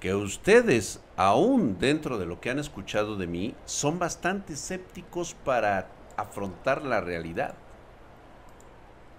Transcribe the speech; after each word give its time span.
que 0.00 0.14
ustedes, 0.14 1.00
aún 1.16 1.78
dentro 1.78 2.18
de 2.18 2.26
lo 2.26 2.40
que 2.40 2.50
han 2.50 2.58
escuchado 2.58 3.16
de 3.16 3.26
mí, 3.26 3.54
son 3.64 3.98
bastante 3.98 4.52
escépticos 4.52 5.34
para 5.34 5.88
afrontar 6.16 6.82
la 6.82 7.00
realidad. 7.00 7.54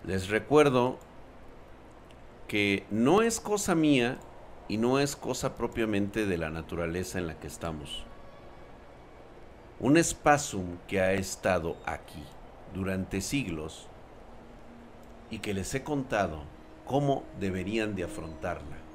Les 0.05 0.29
recuerdo 0.29 0.97
que 2.47 2.85
no 2.91 3.21
es 3.21 3.39
cosa 3.39 3.75
mía 3.75 4.17
y 4.67 4.77
no 4.77 4.99
es 4.99 5.15
cosa 5.15 5.55
propiamente 5.55 6.25
de 6.25 6.37
la 6.37 6.49
naturaleza 6.49 7.19
en 7.19 7.27
la 7.27 7.39
que 7.39 7.47
estamos. 7.47 8.05
Un 9.79 9.97
espasum 9.97 10.77
que 10.87 11.01
ha 11.01 11.13
estado 11.13 11.77
aquí 11.85 12.23
durante 12.73 13.21
siglos 13.21 13.87
y 15.29 15.39
que 15.39 15.53
les 15.53 15.73
he 15.75 15.83
contado 15.83 16.43
cómo 16.85 17.23
deberían 17.39 17.95
de 17.95 18.05
afrontarla. 18.05 18.86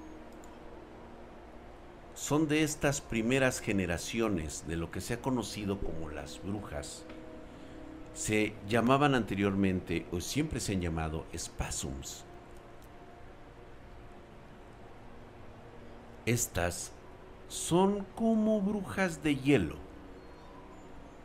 Son 2.15 2.47
de 2.47 2.63
estas 2.63 3.01
primeras 3.01 3.61
generaciones 3.61 4.65
de 4.67 4.77
lo 4.77 4.91
que 4.91 5.01
se 5.01 5.15
ha 5.15 5.21
conocido 5.21 5.79
como 5.79 6.11
las 6.11 6.43
brujas. 6.43 7.05
Se 8.15 8.55
llamaban 8.69 9.15
anteriormente 9.15 10.07
o 10.13 10.21
siempre 10.21 10.61
se 10.61 10.73
han 10.73 10.83
llamado 10.83 11.25
spasums. 11.37 12.25
Estas 16.27 16.93
son 17.49 18.07
como 18.15 18.61
brujas 18.61 19.23
de 19.23 19.37
hielo 19.37 19.77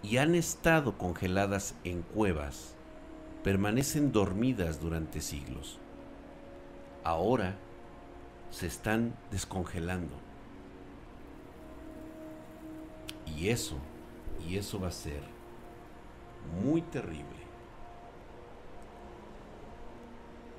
y 0.02 0.18
han 0.18 0.36
estado 0.36 0.98
congeladas 0.98 1.76
en 1.84 2.02
cuevas, 2.02 2.76
permanecen 3.44 4.12
dormidas 4.12 4.80
durante 4.80 5.22
siglos. 5.22 5.80
Ahora 7.04 7.56
se 8.52 8.68
están 8.68 9.14
descongelando. 9.32 10.27
Y 13.36 13.50
eso, 13.50 13.76
y 14.48 14.58
eso 14.58 14.80
va 14.80 14.88
a 14.88 14.92
ser 14.92 15.22
muy 16.64 16.82
terrible 16.82 17.26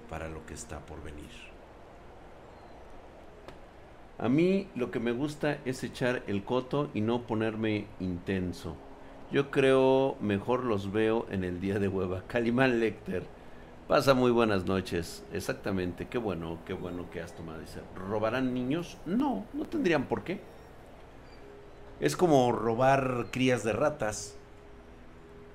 para 0.08 0.28
lo 0.28 0.44
que 0.46 0.54
está 0.54 0.80
por 0.80 1.02
venir. 1.02 1.30
A 4.18 4.28
mí 4.28 4.66
lo 4.74 4.90
que 4.90 4.98
me 4.98 5.12
gusta 5.12 5.58
es 5.64 5.84
echar 5.84 6.24
el 6.26 6.42
coto 6.42 6.90
y 6.92 7.02
no 7.02 7.22
ponerme 7.22 7.86
intenso. 8.00 8.74
Yo 9.30 9.50
creo 9.50 10.16
mejor 10.20 10.64
los 10.64 10.90
veo 10.90 11.26
en 11.30 11.44
el 11.44 11.60
día 11.60 11.78
de 11.78 11.88
hueva. 11.88 12.22
Calimán 12.26 12.80
Lecter. 12.80 13.22
Pasa 13.86 14.14
muy 14.14 14.30
buenas 14.30 14.66
noches. 14.66 15.24
Exactamente. 15.32 16.08
Qué 16.08 16.18
bueno, 16.18 16.58
qué 16.66 16.72
bueno 16.72 17.08
que 17.10 17.20
has 17.20 17.34
tomado. 17.34 17.60
Dice, 17.60 17.80
¿robarán 17.94 18.52
niños? 18.52 18.98
No, 19.06 19.44
no 19.52 19.66
tendrían 19.66 20.06
por 20.06 20.24
qué. 20.24 20.40
Es 22.00 22.16
como 22.16 22.52
robar 22.52 23.26
crías 23.30 23.64
de 23.64 23.72
ratas. 23.72 24.36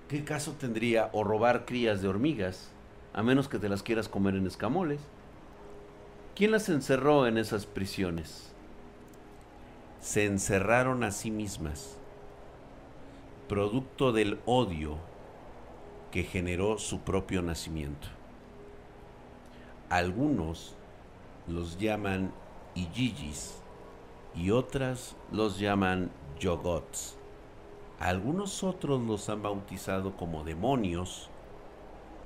¿Qué 0.10 0.24
caso 0.24 0.54
tendría 0.60 1.10
o 1.14 1.24
robar 1.24 1.66
crías 1.66 2.02
de 2.02 2.08
hormigas? 2.08 2.70
A 3.14 3.24
menos 3.24 3.48
que 3.48 3.60
te 3.60 3.70
las 3.70 3.84
quieras 3.84 4.10
comer 4.10 4.36
en 4.36 4.48
escamoles. 4.48 5.00
¿Quién 6.36 6.52
las 6.52 6.68
encerró 6.70 7.28
en 7.28 7.38
esas 7.38 7.66
prisiones? 7.66 8.52
Se 10.02 10.26
encerraron 10.26 11.04
a 11.04 11.12
sí 11.12 11.32
mismas 11.32 11.98
producto 13.48 14.12
del 14.12 14.40
odio 14.46 14.98
que 16.12 16.24
generó 16.24 16.78
su 16.78 17.02
propio 17.02 17.42
nacimiento. 17.42 18.08
Algunos 19.90 20.76
los 21.48 21.78
llaman 21.78 22.34
Ijijis 22.74 23.62
y 24.36 24.52
otras 24.52 25.16
los 25.32 25.60
llaman 25.60 26.10
Yogots. 26.44 27.16
Algunos 28.00 28.64
otros 28.64 29.02
los 29.02 29.30
han 29.30 29.42
bautizado 29.42 30.18
como 30.18 30.44
demonios 30.44 31.30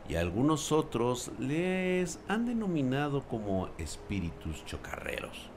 y 0.09 0.15
algunos 0.15 0.71
otros 0.71 1.31
les 1.37 2.19
han 2.27 2.47
denominado 2.47 3.23
como 3.27 3.69
espíritus 3.77 4.65
chocarreros. 4.65 5.51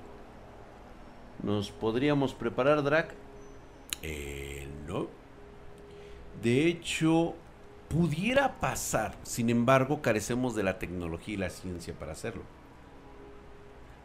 ¿Nos 1.43 1.71
podríamos 1.71 2.35
preparar, 2.35 2.83
Drac? 2.83 3.15
Eh, 4.03 4.69
no. 4.87 5.07
De 6.43 6.67
hecho, 6.67 7.35
pudiera 7.89 8.61
pasar, 8.61 9.17
sin 9.23 9.49
embargo, 9.49 10.03
carecemos 10.03 10.55
de 10.55 10.65
la 10.65 10.79
tecnología 10.79 11.35
y 11.35 11.39
la 11.39 11.51
ciencia 11.51 11.95
para 11.99 12.13
hacerlo. 12.13 12.43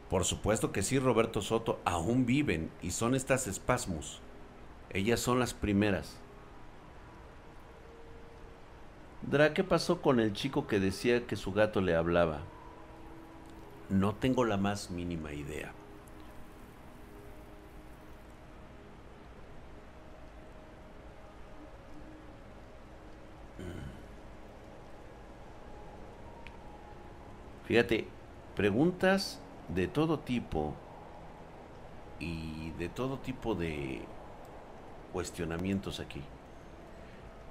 Por 0.09 0.23
supuesto 0.23 0.71
que 0.71 0.81
sí, 0.81 0.97
Roberto 0.97 1.41
Soto, 1.41 1.79
aún 1.83 2.25
viven 2.25 2.69
y 2.81 2.91
son 2.91 3.15
estas 3.15 3.47
espasmos. 3.47 4.21
Ellas 4.95 5.19
son 5.19 5.39
las 5.39 5.53
primeras. 5.53 6.15
Dra, 9.23 9.53
¿qué 9.53 9.61
pasó 9.61 10.01
con 10.01 10.21
el 10.21 10.31
chico 10.31 10.67
que 10.67 10.79
decía 10.79 11.27
que 11.27 11.35
su 11.35 11.51
gato 11.51 11.81
le 11.81 11.97
hablaba? 11.97 12.39
No 13.89 14.15
tengo 14.15 14.45
la 14.45 14.55
más 14.55 14.91
mínima 14.91 15.33
idea. 15.33 15.73
Fíjate, 27.65 28.07
preguntas 28.55 29.41
de 29.67 29.89
todo 29.89 30.19
tipo 30.19 30.73
y 32.17 32.71
de 32.79 32.87
todo 32.87 33.19
tipo 33.19 33.55
de 33.55 34.14
cuestionamientos 35.15 36.01
aquí. 36.01 36.21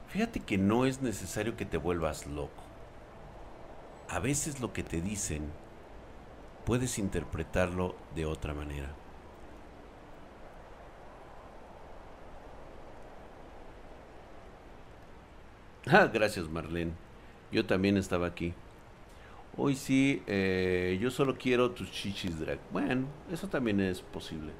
Fíjate 0.09 0.41
que 0.41 0.59
no 0.59 0.85
es 0.85 1.01
necesario 1.01 1.57
que 1.57 1.65
te 1.65 1.79
vuelvas 1.79 2.27
loco. 2.27 2.63
A 4.11 4.19
veces 4.19 4.61
lo 4.61 4.75
que 4.75 4.83
te 4.83 5.01
dicen 5.01 5.51
puedes 6.67 6.99
interpretarlo 6.99 7.97
de 8.15 8.27
otra 8.27 8.53
manera. 8.53 8.91
Ah, 15.87 16.11
gracias 16.13 16.51
Marlene. 16.51 16.93
Yo 17.51 17.65
también 17.65 17.97
estaba 17.97 18.27
aquí. 18.27 18.53
Hoy 19.57 19.75
sí, 19.75 20.23
eh, 20.27 20.99
yo 21.01 21.11
solo 21.11 21.39
quiero 21.39 21.71
tus 21.71 21.91
chichis 21.91 22.39
drag. 22.39 22.59
Bueno, 22.71 23.07
eso 23.33 23.49
también 23.49 23.81
es 23.81 24.03
posible. 24.03 24.53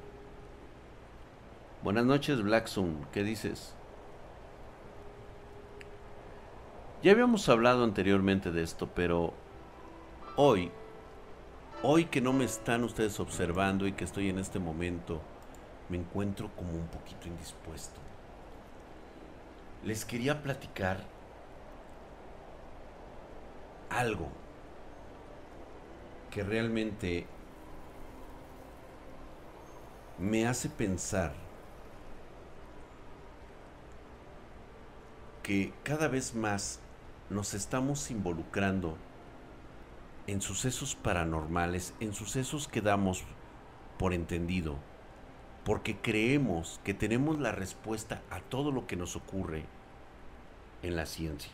Buenas 1.85 2.05
noches, 2.05 2.41
Black 2.41 2.67
¿Qué 3.11 3.23
dices? 3.23 3.75
Ya 7.03 7.11
habíamos 7.11 7.47
hablado 7.47 7.83
anteriormente 7.83 8.51
de 8.51 8.63
esto, 8.63 8.89
pero 8.95 9.35
hoy, 10.35 10.71
hoy 11.83 12.05
que 12.05 12.21
no 12.21 12.33
me 12.33 12.43
están 12.43 12.83
ustedes 12.83 13.19
observando 13.19 13.85
y 13.85 13.91
que 13.91 14.03
estoy 14.03 14.29
en 14.29 14.39
este 14.39 14.57
momento, 14.57 15.21
me 15.87 15.97
encuentro 15.97 16.49
como 16.55 16.71
un 16.71 16.87
poquito 16.87 17.27
indispuesto. 17.27 17.99
Les 19.83 20.05
quería 20.05 20.41
platicar 20.41 20.97
algo 23.91 24.29
que 26.31 26.41
realmente 26.41 27.27
me 30.17 30.47
hace 30.47 30.67
pensar 30.67 31.44
que 35.45 35.71
cada 35.83 36.07
vez 36.07 36.33
más 36.33 36.79
nos 37.29 37.53
estamos 37.53 38.09
involucrando 38.09 38.97
en 40.25 40.41
sucesos 40.41 40.95
paranormales, 40.95 41.93
en 41.99 42.15
sucesos 42.15 42.67
que 42.67 42.81
damos 42.81 43.23
por 43.99 44.15
entendido, 44.15 44.75
porque 45.63 45.97
creemos 45.97 46.81
que 46.83 46.95
tenemos 46.95 47.39
la 47.39 47.51
respuesta 47.51 48.23
a 48.31 48.39
todo 48.39 48.71
lo 48.71 48.87
que 48.87 48.95
nos 48.95 49.15
ocurre 49.15 49.65
en 50.81 50.95
la 50.95 51.05
ciencia. 51.05 51.51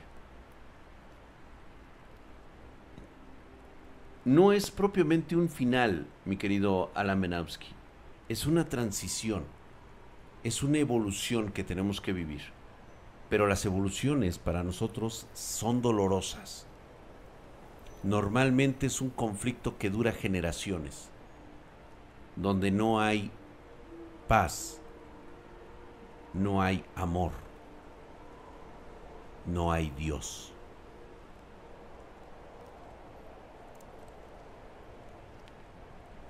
no 4.23 4.53
es 4.53 4.69
propiamente 4.69 5.35
un 5.35 5.49
final, 5.49 6.05
mi 6.25 6.37
querido 6.37 6.91
Alan 6.93 7.19
Menowski. 7.19 7.69
Es 8.29 8.45
una 8.45 8.69
transición. 8.69 9.43
Es 10.43 10.61
una 10.61 10.77
evolución 10.77 11.51
que 11.51 11.63
tenemos 11.63 12.01
que 12.01 12.13
vivir. 12.13 12.60
Pero 13.31 13.47
las 13.47 13.65
evoluciones 13.65 14.37
para 14.37 14.61
nosotros 14.61 15.25
son 15.33 15.81
dolorosas. 15.81 16.67
Normalmente 18.03 18.87
es 18.87 18.99
un 18.99 19.09
conflicto 19.09 19.77
que 19.77 19.89
dura 19.89 20.11
generaciones, 20.11 21.09
donde 22.35 22.71
no 22.71 22.99
hay 22.99 23.31
paz, 24.27 24.81
no 26.33 26.61
hay 26.61 26.83
amor, 26.93 27.31
no 29.45 29.71
hay 29.71 29.91
Dios. 29.91 30.51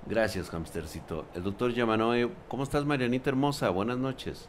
Gracias, 0.06 0.54
hamstercito. 0.54 1.26
El 1.34 1.42
doctor 1.42 1.72
Yamanoe, 1.72 2.30
¿cómo 2.46 2.62
estás, 2.62 2.84
Marianita 2.84 3.28
hermosa? 3.28 3.70
Buenas 3.70 3.98
noches. 3.98 4.48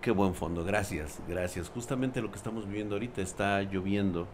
Qué 0.00 0.10
buen 0.10 0.34
fondo, 0.34 0.64
gracias, 0.64 1.20
gracias. 1.28 1.68
Justamente 1.68 2.22
lo 2.22 2.30
que 2.30 2.38
estamos 2.38 2.66
viviendo 2.66 2.94
ahorita 2.94 3.20
está 3.20 3.60
lloviendo. 3.62 4.26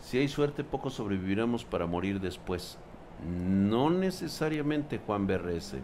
Si 0.00 0.18
hay 0.18 0.28
suerte, 0.28 0.62
pocos 0.62 0.94
sobreviviremos 0.94 1.64
para 1.64 1.86
morir 1.86 2.20
después. 2.20 2.78
No 3.26 3.90
necesariamente, 3.90 5.00
Juan 5.04 5.26
BRS. 5.26 5.78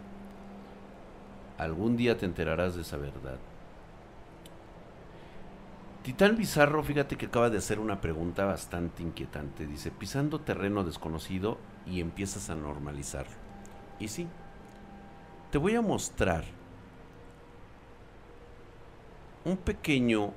Algún 1.57 1.97
día 1.97 2.17
te 2.17 2.25
enterarás 2.25 2.75
de 2.75 2.83
esa 2.83 2.95
verdad. 2.95 3.39
Titán 6.03 6.37
Bizarro, 6.37 6.81
fíjate 6.81 7.17
que 7.17 7.25
acaba 7.25 7.49
de 7.49 7.57
hacer 7.57 7.77
una 7.77 7.99
pregunta 7.99 8.45
bastante 8.45 9.03
inquietante. 9.03 9.67
Dice, 9.67 9.91
pisando 9.91 10.39
terreno 10.39 10.85
desconocido 10.85 11.57
y 11.85 11.99
empiezas 11.99 12.49
a 12.49 12.55
normalizarlo. 12.55 13.35
Y 13.99 14.07
sí, 14.07 14.27
te 15.51 15.57
voy 15.57 15.75
a 15.75 15.81
mostrar 15.81 16.45
un 19.43 19.57
pequeño 19.57 20.33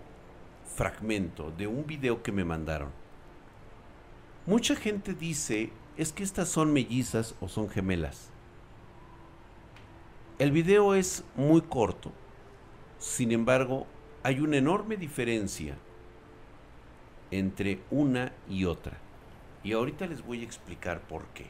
fragmento 0.77 1.51
de 1.51 1.67
un 1.67 1.87
video 1.87 2.23
que 2.23 2.33
me 2.33 2.45
mandaron. 2.45 2.91
Mucha 4.47 4.75
gente 4.77 5.15
dice, 5.15 5.71
es 5.97 6.12
que 6.12 6.23
estas 6.23 6.49
son 6.49 6.73
mellizas 6.73 7.35
o 7.41 7.49
son 7.49 7.69
gemelas. 7.69 8.31
El 10.39 10.51
video 10.51 10.95
es 10.95 11.25
muy 11.37 11.62
corto, 11.62 12.12
sin 12.99 13.33
embargo, 13.33 13.87
hay 14.23 14.41
una 14.41 14.56
enorme 14.56 14.97
diferencia 14.97 15.77
entre 17.31 17.81
una 17.91 18.33
y 18.49 18.65
otra. 18.65 18.99
Y 19.62 19.73
ahorita 19.73 20.07
les 20.07 20.25
voy 20.25 20.41
a 20.41 20.45
explicar 20.45 21.00
por 21.03 21.27
qué. 21.29 21.47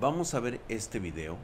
Vamos 0.00 0.34
a 0.34 0.40
ver 0.40 0.60
este 0.68 0.98
video. 0.98 1.36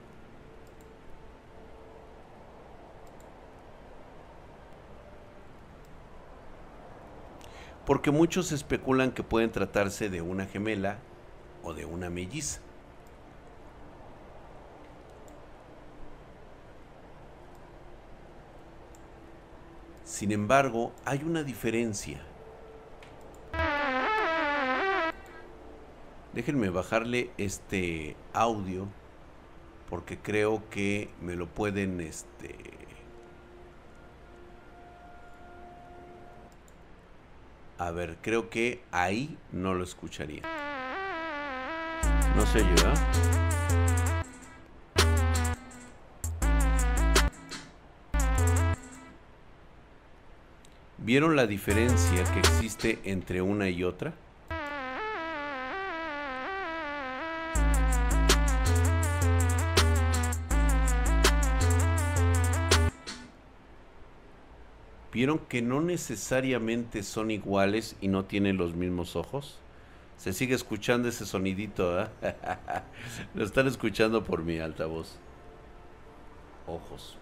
Porque 7.87 8.11
muchos 8.11 8.51
especulan 8.53 9.13
que 9.13 9.23
pueden 9.23 9.53
tratarse 9.53 10.11
de 10.11 10.21
una 10.21 10.47
gemela 10.47 10.99
o 11.63 11.73
de 11.73 11.87
una 11.87 12.11
melliza. 12.11 12.61
Sin 20.05 20.33
embargo, 20.33 20.93
hay 21.05 21.23
una 21.23 21.45
diferencia. 21.45 22.21
Déjenme 26.33 26.71
bajarle 26.71 27.31
este 27.39 28.17
audio 28.33 28.89
porque 29.89 30.19
creo 30.19 30.63
que 30.71 31.11
me 31.21 31.37
lo 31.37 31.47
pueden 31.47 32.01
este 32.01 32.57
A 37.79 37.91
ver, 37.91 38.17
creo 38.23 38.49
que 38.49 38.83
ahí 38.91 39.37
no 39.53 39.75
lo 39.75 39.85
escucharía. 39.85 40.43
No 42.35 42.47
sé 42.47 42.61
yo, 42.61 42.93
¿Vieron 50.99 51.37
la 51.37 51.47
diferencia 51.47 52.25
que 52.33 52.41
existe 52.41 52.99
entre 53.05 53.41
una 53.41 53.69
y 53.69 53.85
otra? 53.85 54.15
¿Vieron 65.17 65.39
que 65.39 65.63
no 65.63 65.81
necesariamente 65.81 67.03
son 67.03 67.31
iguales 67.31 67.97
y 68.03 68.09
no 68.09 68.27
tienen 68.27 68.59
los 68.59 68.75
mismos 68.75 69.17
ojos? 69.17 69.59
Se 70.19 70.35
sigue 70.35 70.55
escuchando 70.55 71.09
ese 71.09 71.25
sonidito. 71.25 72.07
Lo 73.35 73.43
están 73.43 73.67
escuchando 73.67 74.23
por 74.23 74.43
mi 74.43 74.59
altavoz. 74.59 75.17
Ojos 76.67 77.17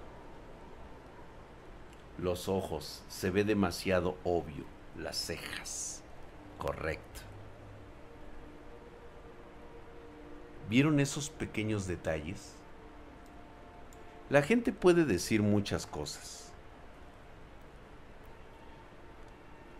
los 2.19 2.49
ojos, 2.49 3.02
se 3.08 3.31
ve 3.31 3.44
demasiado 3.44 4.17
obvio, 4.25 4.64
las 4.96 5.17
cejas, 5.17 6.02
correcto. 6.58 7.20
¿Vieron 10.69 11.00
esos 11.00 11.29
pequeños 11.29 11.87
detalles? 11.87 12.55
La 14.31 14.43
gente 14.43 14.73
puede 14.73 15.05
decir 15.05 15.43
muchas 15.43 15.87
cosas. 15.87 16.44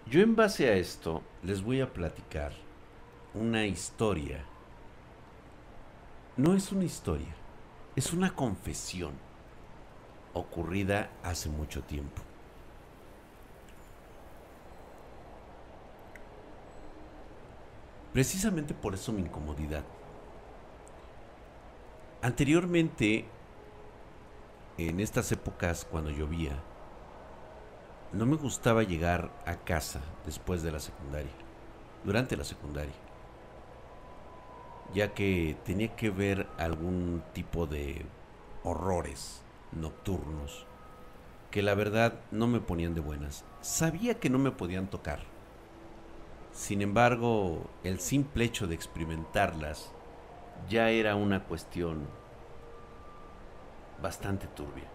Yo 0.07 0.21
en 0.21 0.37
base 0.37 0.69
a 0.69 0.75
esto 0.75 1.23
les 1.43 1.63
voy 1.63 1.81
a 1.81 1.93
platicar 1.93 2.53
una 3.33 3.65
historia. 3.67 4.45
No 6.37 6.55
es 6.55 6.73
una 6.73 6.85
historia, 6.85 7.35
es 7.97 8.13
una 8.13 8.35
confesión 8.35 9.15
ocurrida 10.35 11.11
hace 11.23 11.49
mucho 11.49 11.83
tiempo. 11.83 12.23
Precisamente 18.13 18.75
por 18.75 18.95
eso 18.95 19.13
mi 19.13 19.23
incomodidad. 19.23 19.85
Anteriormente, 22.21 23.25
en 24.79 25.01
estas 25.01 25.33
épocas 25.33 25.87
cuando 25.91 26.11
llovía, 26.11 26.63
no 28.15 28.27
me 28.27 28.37
gustaba 28.37 28.85
llegar 28.85 29.31
a 29.45 29.57
casa 29.57 30.01
después 30.25 30.63
de 30.63 30.71
la 30.71 30.79
secundaria, 30.79 31.33
durante 32.05 32.37
la 32.37 32.45
secundaria, 32.45 32.95
ya 34.95 35.15
que 35.15 35.57
tenía 35.65 35.97
que 35.97 36.11
ver 36.11 36.47
algún 36.57 37.23
tipo 37.33 37.67
de 37.67 38.07
horrores 38.63 39.43
nocturnos 39.73 40.67
que 41.51 41.63
la 41.63 41.75
verdad 41.75 42.15
no 42.31 42.47
me 42.47 42.61
ponían 42.61 42.95
de 42.95 43.01
buenas. 43.01 43.45
Sabía 43.61 44.19
que 44.19 44.31
no 44.31 44.39
me 44.39 44.51
podían 44.51 44.89
tocar. 44.89 45.21
Sin 46.53 46.83
embargo, 46.83 47.71
el 47.85 48.01
simple 48.01 48.45
hecho 48.45 48.67
de 48.67 48.75
experimentarlas 48.75 49.93
ya 50.69 50.91
era 50.91 51.15
una 51.15 51.45
cuestión 51.45 52.09
bastante 54.03 54.47
turbia. 54.49 54.94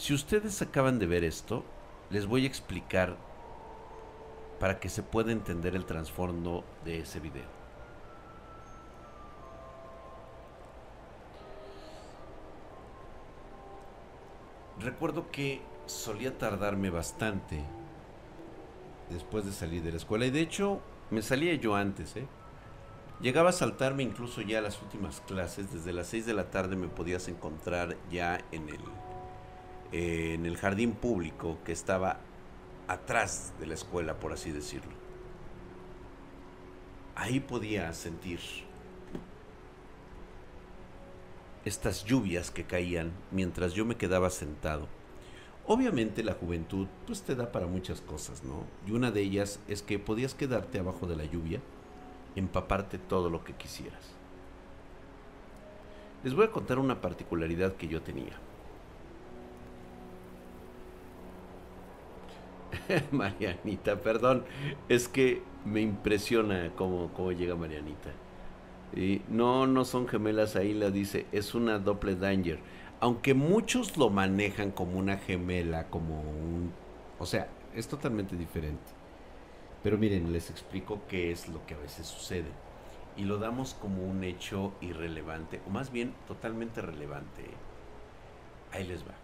Si 0.00 0.14
ustedes 0.14 0.62
acaban 0.62 0.98
de 0.98 1.06
ver 1.06 1.24
esto, 1.24 1.62
les 2.08 2.24
voy 2.24 2.44
a 2.44 2.46
explicar 2.46 3.18
para 4.58 4.80
que 4.80 4.88
se 4.88 5.02
pueda 5.02 5.30
entender 5.30 5.76
el 5.76 5.84
trasfondo 5.84 6.64
de 6.86 7.00
ese 7.00 7.20
video. 7.20 7.44
recuerdo 14.80 15.30
que 15.30 15.60
solía 15.84 16.38
tardarme 16.38 16.88
bastante 16.88 17.62
después 19.10 19.44
de 19.44 19.52
salir 19.52 19.82
de 19.82 19.90
la 19.90 19.98
escuela. 19.98 20.24
Y 20.24 20.30
de 20.30 20.40
hecho, 20.40 20.80
me 21.10 21.20
salía 21.20 21.52
yo 21.56 21.74
antes, 21.76 22.16
¿eh? 22.16 22.26
Llegaba 23.20 23.50
a 23.50 23.52
saltarme 23.52 24.02
incluso 24.02 24.40
ya 24.40 24.62
las 24.62 24.80
últimas 24.80 25.20
clases. 25.20 25.70
Desde 25.70 25.92
las 25.92 26.06
6 26.06 26.24
de 26.24 26.32
la 26.32 26.50
tarde 26.50 26.74
me 26.74 26.88
podías 26.88 27.28
encontrar 27.28 27.98
ya 28.10 28.42
en 28.50 28.70
el, 28.70 28.80
eh, 29.92 30.34
en 30.34 30.46
el 30.46 30.56
jardín 30.56 30.92
público 30.92 31.58
que 31.64 31.72
estaba 31.72 32.20
atrás 32.88 33.52
de 33.60 33.66
la 33.66 33.74
escuela, 33.74 34.18
por 34.18 34.32
así 34.32 34.50
decirlo. 34.50 34.92
Ahí 37.14 37.40
podía 37.40 37.92
sentir 37.92 38.40
estas 41.64 42.04
lluvias 42.04 42.50
que 42.50 42.64
caían 42.64 43.12
mientras 43.30 43.74
yo 43.74 43.84
me 43.84 43.96
quedaba 43.96 44.30
sentado. 44.30 44.88
Obviamente 45.66 46.24
la 46.24 46.34
juventud 46.34 46.88
pues 47.06 47.22
te 47.22 47.34
da 47.34 47.52
para 47.52 47.66
muchas 47.66 48.00
cosas, 48.00 48.42
¿no? 48.42 48.64
Y 48.86 48.92
una 48.92 49.10
de 49.10 49.20
ellas 49.20 49.60
es 49.68 49.82
que 49.82 49.98
podías 49.98 50.34
quedarte 50.34 50.78
abajo 50.78 51.06
de 51.06 51.16
la 51.16 51.24
lluvia, 51.24 51.60
empaparte 52.34 52.98
todo 52.98 53.30
lo 53.30 53.44
que 53.44 53.52
quisieras. 53.52 54.14
Les 56.24 56.34
voy 56.34 56.46
a 56.46 56.50
contar 56.50 56.78
una 56.78 57.00
particularidad 57.00 57.76
que 57.76 57.88
yo 57.88 58.02
tenía. 58.02 58.36
Marianita, 63.10 64.00
perdón, 64.00 64.44
es 64.88 65.08
que 65.08 65.42
me 65.64 65.80
impresiona 65.80 66.72
cómo, 66.76 67.10
cómo 67.14 67.32
llega 67.32 67.54
Marianita. 67.54 68.10
Y 68.94 69.22
no, 69.28 69.66
no 69.66 69.84
son 69.84 70.08
gemelas 70.08 70.56
ahí, 70.56 70.74
la 70.74 70.90
dice, 70.90 71.26
es 71.32 71.54
una 71.54 71.78
doble 71.78 72.16
danger. 72.16 72.58
Aunque 73.00 73.34
muchos 73.34 73.96
lo 73.96 74.10
manejan 74.10 74.72
como 74.72 74.98
una 74.98 75.16
gemela, 75.16 75.88
como 75.88 76.20
un... 76.20 76.72
O 77.18 77.26
sea, 77.26 77.48
es 77.74 77.88
totalmente 77.88 78.36
diferente. 78.36 78.92
Pero 79.82 79.96
miren, 79.96 80.32
les 80.32 80.50
explico 80.50 81.00
qué 81.08 81.30
es 81.30 81.48
lo 81.48 81.64
que 81.66 81.74
a 81.74 81.78
veces 81.78 82.06
sucede. 82.06 82.50
Y 83.16 83.24
lo 83.24 83.38
damos 83.38 83.74
como 83.74 84.04
un 84.04 84.24
hecho 84.24 84.72
irrelevante, 84.80 85.60
o 85.66 85.70
más 85.70 85.90
bien 85.90 86.14
totalmente 86.26 86.80
relevante. 86.80 87.44
Ahí 88.72 88.86
les 88.86 89.02
va. 89.02 89.19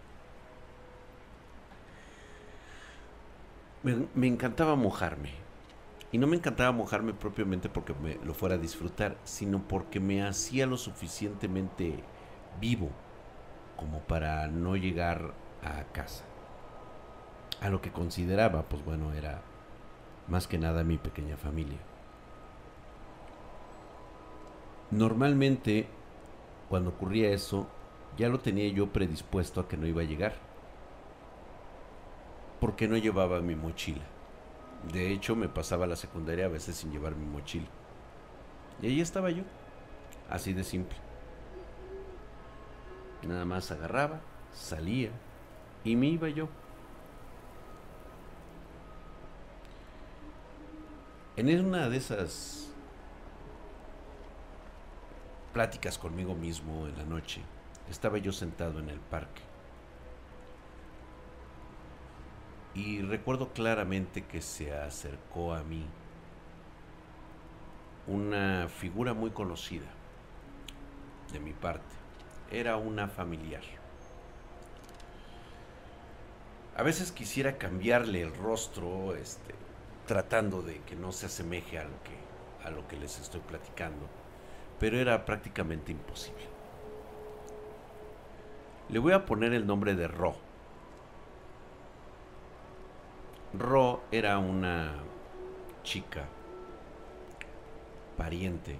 Me, 3.86 4.26
encantaba 4.26 4.74
mojarme. 4.74 5.30
Y 6.10 6.18
no 6.18 6.26
me 6.26 6.34
encantaba 6.34 6.72
mojarme 6.72 7.14
propiamente 7.14 7.68
porque 7.68 7.94
me 7.94 8.16
lo 8.24 8.34
fuera 8.34 8.56
a 8.56 8.58
disfrutar, 8.58 9.16
sino 9.22 9.62
porque 9.68 10.00
me 10.00 10.24
hacía 10.24 10.66
lo 10.66 10.76
suficientemente 10.76 12.02
vivo 12.60 12.90
como 13.76 14.00
para 14.00 14.48
no 14.48 14.74
llegar 14.74 15.34
a 15.62 15.84
casa. 15.92 16.24
A 17.60 17.68
lo 17.68 17.80
que 17.80 17.92
consideraba, 17.92 18.64
pues 18.64 18.84
bueno, 18.84 19.12
era 19.12 19.42
más 20.26 20.48
que 20.48 20.58
nada 20.58 20.82
mi 20.82 20.98
pequeña 20.98 21.36
familia. 21.36 21.78
Normalmente, 24.90 25.86
cuando 26.68 26.90
ocurría 26.90 27.30
eso, 27.30 27.68
ya 28.18 28.28
lo 28.28 28.40
tenía 28.40 28.68
yo 28.68 28.92
predispuesto 28.92 29.60
a 29.60 29.68
que 29.68 29.76
no 29.76 29.86
iba 29.86 30.02
a 30.02 30.06
llegar. 30.06 30.45
Porque 32.66 32.88
no 32.88 32.96
llevaba 32.96 33.40
mi 33.42 33.54
mochila. 33.54 34.02
De 34.92 35.12
hecho, 35.12 35.36
me 35.36 35.48
pasaba 35.48 35.86
la 35.86 35.94
secundaria 35.94 36.46
a 36.46 36.48
veces 36.48 36.74
sin 36.74 36.90
llevar 36.90 37.14
mi 37.14 37.24
mochila. 37.24 37.68
Y 38.82 38.88
ahí 38.88 39.00
estaba 39.00 39.30
yo. 39.30 39.44
Así 40.28 40.52
de 40.52 40.64
simple. 40.64 40.98
Nada 43.22 43.44
más 43.44 43.70
agarraba, 43.70 44.18
salía 44.52 45.10
y 45.84 45.94
me 45.94 46.06
iba 46.06 46.28
yo. 46.28 46.48
En 51.36 51.66
una 51.66 51.88
de 51.88 51.98
esas 51.98 52.68
pláticas 55.52 55.98
conmigo 55.98 56.34
mismo 56.34 56.88
en 56.88 56.98
la 56.98 57.04
noche, 57.04 57.42
estaba 57.88 58.18
yo 58.18 58.32
sentado 58.32 58.80
en 58.80 58.90
el 58.90 58.98
parque. 58.98 59.42
Y 62.76 63.00
recuerdo 63.00 63.54
claramente 63.54 64.26
que 64.26 64.42
se 64.42 64.74
acercó 64.74 65.54
a 65.54 65.62
mí 65.62 65.86
una 68.06 68.68
figura 68.68 69.14
muy 69.14 69.30
conocida 69.30 69.86
de 71.32 71.40
mi 71.40 71.54
parte. 71.54 71.94
Era 72.50 72.76
una 72.76 73.08
familiar. 73.08 73.62
A 76.76 76.82
veces 76.82 77.12
quisiera 77.12 77.56
cambiarle 77.56 78.20
el 78.20 78.34
rostro, 78.34 79.16
este, 79.16 79.54
tratando 80.06 80.60
de 80.60 80.80
que 80.82 80.96
no 80.96 81.12
se 81.12 81.26
asemeje 81.26 81.78
a 81.78 81.84
lo 81.84 82.02
que, 82.02 82.68
a 82.68 82.70
lo 82.70 82.86
que 82.88 82.98
les 82.98 83.18
estoy 83.18 83.40
platicando, 83.40 84.06
pero 84.78 84.98
era 84.98 85.24
prácticamente 85.24 85.92
imposible. 85.92 86.44
Le 88.90 88.98
voy 88.98 89.14
a 89.14 89.24
poner 89.24 89.54
el 89.54 89.66
nombre 89.66 89.94
de 89.94 90.08
Ro. 90.08 90.45
Ro 93.58 94.02
era 94.12 94.38
una 94.38 94.92
chica 95.82 96.26
pariente 98.18 98.78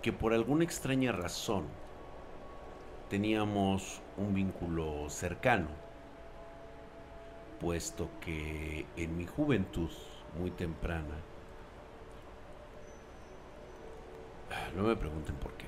que 0.00 0.14
por 0.14 0.32
alguna 0.32 0.64
extraña 0.64 1.12
razón 1.12 1.64
teníamos 3.10 4.00
un 4.16 4.32
vínculo 4.32 5.10
cercano 5.10 5.68
puesto 7.60 8.08
que 8.22 8.86
en 8.96 9.16
mi 9.16 9.26
juventud 9.26 9.90
muy 10.38 10.50
temprana, 10.50 11.16
no 14.74 14.84
me 14.84 14.96
pregunten 14.96 15.34
por 15.36 15.52
qué, 15.52 15.66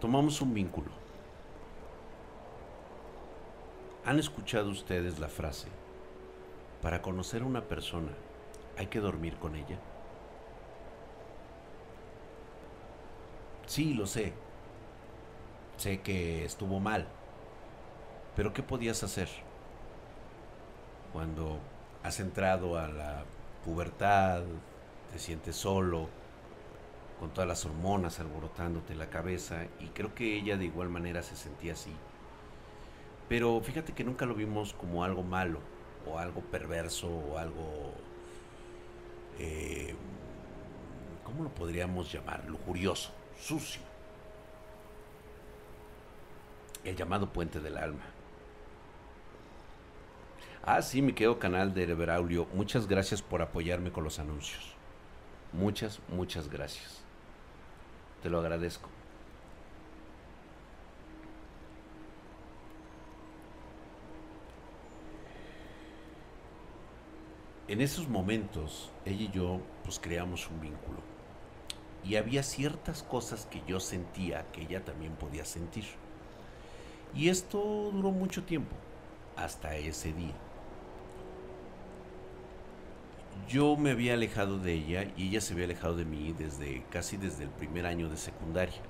tomamos 0.00 0.40
un 0.40 0.52
vínculo. 0.52 1.09
¿Han 4.04 4.18
escuchado 4.18 4.70
ustedes 4.70 5.18
la 5.18 5.28
frase, 5.28 5.68
para 6.82 7.02
conocer 7.02 7.42
a 7.42 7.46
una 7.46 7.62
persona 7.68 8.12
hay 8.78 8.86
que 8.86 9.00
dormir 9.00 9.36
con 9.36 9.56
ella? 9.56 9.78
Sí, 13.66 13.94
lo 13.94 14.06
sé. 14.06 14.32
Sé 15.76 16.00
que 16.00 16.44
estuvo 16.44 16.80
mal 16.80 17.06
pero 18.36 18.52
¿qué 18.52 18.62
podías 18.62 19.02
hacer 19.02 19.28
cuando 21.12 21.58
has 22.02 22.20
entrado 22.20 22.78
a 22.78 22.88
la 22.88 23.24
pubertad, 23.64 24.42
te 25.12 25.18
sientes 25.18 25.56
solo, 25.56 26.08
con 27.18 27.30
todas 27.30 27.48
las 27.48 27.66
hormonas 27.66 28.20
alborotándote 28.20 28.94
la 28.94 29.10
cabeza? 29.10 29.66
Y 29.80 29.88
creo 29.88 30.14
que 30.14 30.36
ella 30.36 30.56
de 30.56 30.66
igual 30.66 30.88
manera 30.88 31.22
se 31.22 31.36
sentía 31.36 31.72
así. 31.74 31.92
Pero 33.30 33.60
fíjate 33.60 33.92
que 33.92 34.02
nunca 34.02 34.26
lo 34.26 34.34
vimos 34.34 34.74
como 34.74 35.04
algo 35.04 35.22
malo, 35.22 35.60
o 36.04 36.18
algo 36.18 36.40
perverso, 36.40 37.06
o 37.06 37.38
algo... 37.38 37.94
Eh, 39.38 39.94
¿Cómo 41.22 41.44
lo 41.44 41.50
podríamos 41.50 42.12
llamar? 42.12 42.44
Lujurioso, 42.46 43.12
sucio. 43.38 43.82
El 46.82 46.96
llamado 46.96 47.32
puente 47.32 47.60
del 47.60 47.78
alma. 47.78 48.02
Ah, 50.64 50.82
sí, 50.82 51.00
mi 51.00 51.12
querido 51.12 51.38
canal 51.38 51.72
de 51.72 51.94
Braulio. 51.94 52.48
Muchas 52.52 52.88
gracias 52.88 53.22
por 53.22 53.42
apoyarme 53.42 53.92
con 53.92 54.02
los 54.02 54.18
anuncios. 54.18 54.74
Muchas, 55.52 56.00
muchas 56.08 56.50
gracias. 56.50 57.00
Te 58.24 58.28
lo 58.28 58.40
agradezco. 58.40 58.90
En 67.70 67.80
esos 67.80 68.08
momentos, 68.08 68.90
ella 69.04 69.22
y 69.22 69.30
yo, 69.30 69.60
pues 69.84 70.00
creamos 70.00 70.50
un 70.50 70.60
vínculo. 70.60 70.98
Y 72.02 72.16
había 72.16 72.42
ciertas 72.42 73.04
cosas 73.04 73.46
que 73.46 73.62
yo 73.64 73.78
sentía 73.78 74.44
que 74.50 74.62
ella 74.62 74.84
también 74.84 75.12
podía 75.14 75.44
sentir. 75.44 75.84
Y 77.14 77.28
esto 77.28 77.60
duró 77.92 78.10
mucho 78.10 78.42
tiempo, 78.42 78.74
hasta 79.36 79.76
ese 79.76 80.12
día 80.12 80.34
yo 83.48 83.76
me 83.76 83.92
había 83.92 84.14
alejado 84.14 84.58
de 84.58 84.72
ella 84.72 85.12
y 85.16 85.28
ella 85.28 85.40
se 85.40 85.52
había 85.52 85.66
alejado 85.66 85.94
de 85.94 86.04
mí 86.04 86.34
desde 86.36 86.84
casi 86.90 87.16
desde 87.16 87.44
el 87.44 87.50
primer 87.50 87.86
año 87.86 88.08
de 88.08 88.16
secundaria. 88.16 88.80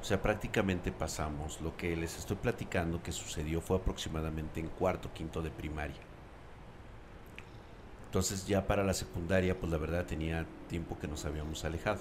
O 0.00 0.04
sea, 0.04 0.20
prácticamente 0.20 0.90
pasamos 0.90 1.60
lo 1.60 1.76
que 1.76 1.94
les 1.96 2.18
estoy 2.18 2.36
platicando 2.36 3.02
que 3.04 3.12
sucedió 3.12 3.60
fue 3.60 3.76
aproximadamente 3.76 4.58
en 4.58 4.68
cuarto, 4.68 5.12
quinto 5.12 5.42
de 5.42 5.50
primaria. 5.50 6.09
Entonces 8.10 8.44
ya 8.44 8.66
para 8.66 8.82
la 8.82 8.92
secundaria, 8.92 9.56
pues 9.56 9.70
la 9.70 9.78
verdad 9.78 10.04
tenía 10.04 10.44
tiempo 10.68 10.98
que 10.98 11.06
nos 11.06 11.24
habíamos 11.26 11.64
alejado. 11.64 12.00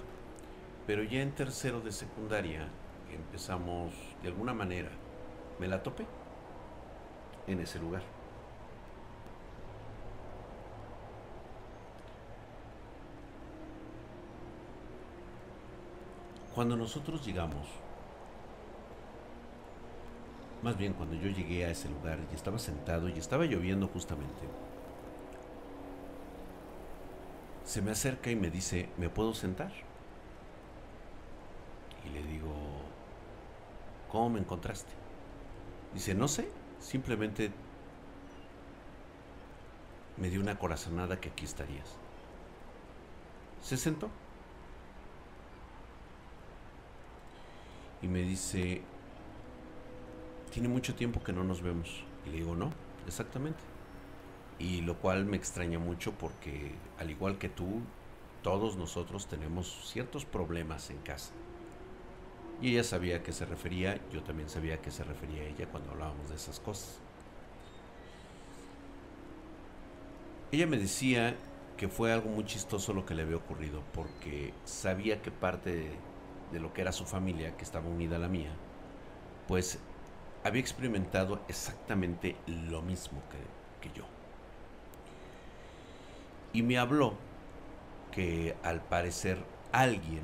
Pero 0.87 1.03
ya 1.03 1.21
en 1.21 1.33
tercero 1.33 1.81
de 1.81 1.91
secundaria 1.91 2.67
empezamos 3.13 3.93
de 4.23 4.29
alguna 4.29 4.55
manera, 4.55 4.89
me 5.59 5.67
la 5.67 5.83
topé 5.83 6.07
en 7.45 7.59
ese 7.59 7.77
lugar. 7.77 8.01
Cuando 16.55 16.75
nosotros 16.75 17.23
llegamos, 17.23 17.67
más 20.63 20.75
bien 20.75 20.93
cuando 20.93 21.15
yo 21.17 21.29
llegué 21.29 21.65
a 21.65 21.69
ese 21.69 21.87
lugar 21.87 22.17
y 22.31 22.35
estaba 22.35 22.57
sentado 22.57 23.09
y 23.09 23.19
estaba 23.19 23.45
lloviendo 23.45 23.87
justamente, 23.89 24.47
se 27.69 27.83
me 27.83 27.91
acerca 27.91 28.31
y 28.31 28.35
me 28.35 28.49
dice, 28.49 28.89
¿me 28.97 29.09
puedo 29.09 29.35
sentar? 29.35 29.71
Y 32.03 32.09
le 32.09 32.23
digo, 32.23 32.51
¿cómo 34.11 34.31
me 34.31 34.39
encontraste? 34.39 34.91
Dice, 35.93 36.15
no 36.15 36.27
sé, 36.27 36.49
simplemente 36.79 37.51
me 40.17 40.31
dio 40.31 40.41
una 40.41 40.57
corazonada 40.57 41.19
que 41.19 41.29
aquí 41.29 41.45
estarías. 41.45 41.95
Se 43.61 43.77
sentó. 43.77 44.09
y 48.01 48.07
me 48.07 48.23
dice, 48.23 48.81
tiene 50.51 50.69
mucho 50.69 50.95
tiempo 50.95 51.21
que 51.21 51.33
no 51.33 51.43
nos 51.43 51.61
vemos. 51.61 52.03
Y 52.25 52.29
le 52.29 52.37
digo, 52.37 52.55
no, 52.55 52.71
exactamente. 53.05 53.59
Y 54.59 54.81
lo 54.81 54.97
cual 54.97 55.25
me 55.25 55.37
extraña 55.37 55.79
mucho 55.79 56.13
porque, 56.13 56.73
al 56.99 57.09
igual 57.09 57.37
que 57.37 57.47
tú, 57.47 57.81
todos 58.43 58.75
nosotros 58.75 59.27
tenemos 59.27 59.89
ciertos 59.89 60.25
problemas 60.25 60.89
en 60.89 60.97
casa. 60.97 61.31
Y 62.61 62.73
ella 62.73 62.83
sabía 62.83 63.17
a 63.17 63.23
qué 63.23 63.31
se 63.31 63.45
refería, 63.45 63.99
yo 64.11 64.21
también 64.21 64.49
sabía 64.49 64.75
a 64.75 64.77
qué 64.77 64.91
se 64.91 65.05
refería 65.05 65.43
ella 65.43 65.67
cuando 65.67 65.91
hablábamos 65.91 66.29
de 66.29 66.35
esas 66.35 66.59
cosas. 66.59 66.99
Ella 70.51 70.67
me 70.67 70.77
decía 70.77 71.35
que 71.77 71.87
fue 71.87 72.11
algo 72.11 72.29
muy 72.29 72.43
chistoso 72.43 72.93
lo 72.93 73.05
que 73.05 73.13
le 73.13 73.21
había 73.21 73.37
ocurrido, 73.37 73.81
porque 73.93 74.53
sabía 74.65 75.21
que 75.21 75.31
parte 75.31 75.93
de, 76.51 76.59
lo 76.59 76.73
que 76.73 76.81
era 76.81 76.91
su 76.91 77.05
familia, 77.05 77.55
que 77.55 77.63
estaba 77.63 77.87
unida 77.87 78.17
a 78.17 78.19
la 78.19 78.27
mía, 78.27 78.51
pues 79.47 79.79
había 80.43 80.59
experimentado 80.59 81.41
exactamente 81.47 82.35
lo 82.47 82.81
mismo 82.81 83.21
que 83.81 83.89
yo. 83.97 84.18
Y 86.53 86.63
me 86.63 86.77
habló 86.77 87.13
que 88.11 88.55
al 88.63 88.81
parecer 88.81 89.37
alguien 89.71 90.23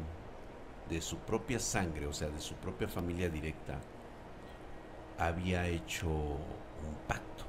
de 0.89 1.01
su 1.01 1.17
propia 1.17 1.59
sangre, 1.59 2.07
o 2.07 2.13
sea, 2.13 2.29
de 2.29 2.39
su 2.39 2.55
propia 2.55 2.87
familia 2.87 3.29
directa, 3.29 3.79
había 5.17 5.67
hecho 5.67 6.07
un 6.07 6.95
pacto. 7.07 7.45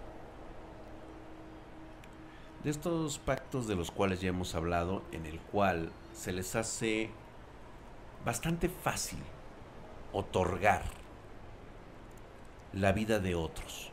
De 2.65 2.71
estos 2.71 3.19
pactos 3.19 3.67
de 3.67 3.77
los 3.77 3.91
cuales 3.91 4.21
ya 4.21 4.29
hemos 4.29 4.55
hablado, 4.55 5.03
en 5.13 5.27
el 5.27 5.41
cual 5.41 5.93
se 6.13 6.33
les 6.33 6.57
hace 6.57 7.11
bastante 8.25 8.69
fácil 8.69 9.21
otorgar 10.13 10.83
la 12.73 12.93
vida 12.93 13.21
de 13.21 13.35
otros, 13.35 13.93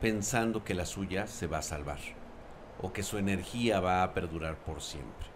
pensando 0.00 0.64
que 0.64 0.74
la 0.74 0.86
suya 0.86 1.26
se 1.26 1.46
va 1.46 1.58
a 1.58 1.62
salvar 1.62 2.19
o 2.82 2.92
que 2.92 3.02
su 3.02 3.18
energía 3.18 3.80
va 3.80 4.02
a 4.02 4.14
perdurar 4.14 4.56
por 4.56 4.80
siempre. 4.80 5.26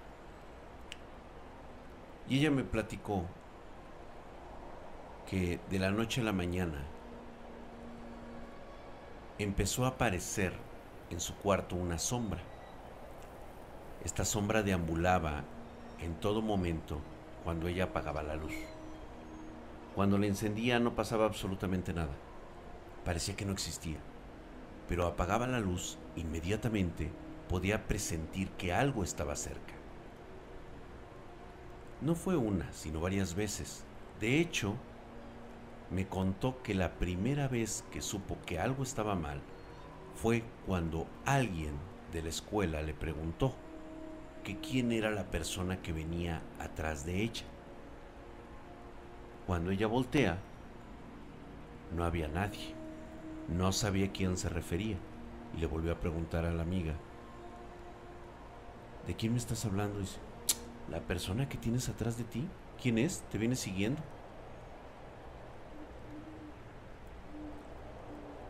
Y 2.29 2.39
ella 2.39 2.51
me 2.51 2.65
platicó 2.65 3.25
que 5.29 5.61
de 5.71 5.79
la 5.79 5.91
noche 5.91 6.23
a 6.23 6.25
la 6.25 6.33
mañana 6.33 6.83
empezó 9.39 9.85
a 9.85 9.89
aparecer 9.89 10.55
en 11.11 11.21
su 11.21 11.35
cuarto 11.35 11.77
una 11.77 11.99
sombra. 11.99 12.41
Esta 14.05 14.25
sombra 14.25 14.63
deambulaba 14.63 15.45
en 16.01 16.15
todo 16.21 16.41
momento 16.41 17.01
cuando 17.43 17.69
ella 17.69 17.85
apagaba 17.85 18.23
la 18.23 18.37
luz. 18.37 18.55
Cuando 19.95 20.19
la 20.19 20.27
encendía 20.27 20.79
no 20.79 20.95
pasaba 20.95 21.27
absolutamente 21.27 21.93
nada. 21.93 22.13
Parecía 23.05 23.37
que 23.37 23.45
no 23.45 23.53
existía. 23.53 23.99
Pero 24.89 25.07
apagaba 25.07 25.47
la 25.47 25.61
luz, 25.61 25.99
inmediatamente 26.17 27.11
podía 27.49 27.87
presentir 27.87 28.49
que 28.51 28.73
algo 28.73 29.05
estaba 29.05 29.37
cerca. 29.37 29.75
No 32.01 32.15
fue 32.15 32.37
una, 32.37 32.73
sino 32.73 33.01
varias 33.01 33.35
veces. 33.35 33.85
De 34.21 34.41
hecho, 34.41 34.75
me 35.91 36.07
contó 36.07 36.63
que 36.63 36.75
la 36.75 36.95
primera 36.95 37.49
vez 37.49 37.85
que 37.91 38.01
supo 38.01 38.37
que 38.47 38.59
algo 38.59 38.83
estaba 38.83 39.15
mal 39.15 39.41
fue 40.15 40.43
cuando 40.67 41.07
alguien 41.25 41.73
de 42.13 42.23
la 42.23 42.29
escuela 42.29 42.83
le 42.83 42.95
preguntó 42.95 43.55
que 44.43 44.59
quién 44.59 44.93
era 44.93 45.11
la 45.11 45.25
persona 45.25 45.81
que 45.83 45.93
venía 45.93 46.43
atrás 46.59 47.05
de 47.05 47.23
ella. 47.23 47.45
Cuando 49.47 49.71
ella 49.71 49.87
voltea, 49.87 50.39
no 51.95 52.05
había 52.05 52.29
nadie. 52.29 52.75
No 53.49 53.73
sabía 53.73 54.07
a 54.07 54.13
quién 54.13 54.37
se 54.37 54.49
refería 54.49 54.97
y 55.55 55.61
le 55.61 55.67
volvió 55.67 55.93
a 55.93 56.01
preguntar 56.01 56.45
a 56.45 56.53
la 56.53 56.63
amiga, 56.63 56.95
¿de 59.07 59.15
quién 59.15 59.33
me 59.33 59.39
estás 59.39 59.65
hablando? 59.65 60.01
Dice, 60.01 60.19
la 60.91 61.01
persona 61.01 61.49
que 61.49 61.59
tienes 61.59 61.89
atrás 61.89 62.19
de 62.19 62.25
ti, 62.25 62.47
¿quién 62.81 62.99
es? 62.99 63.23
¿Te 63.31 63.39
viene 63.39 63.57
siguiendo? 63.57 64.03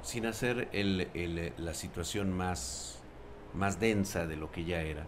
Sin 0.02 0.26
hacer 0.26 0.68
la 1.56 1.75
situación 1.75 2.30
más, 2.30 3.00
más 3.54 3.80
densa 3.80 4.26
de 4.26 4.37
lo 4.37 4.50
que 4.50 4.64
ya 4.64 4.82
era, 4.82 5.06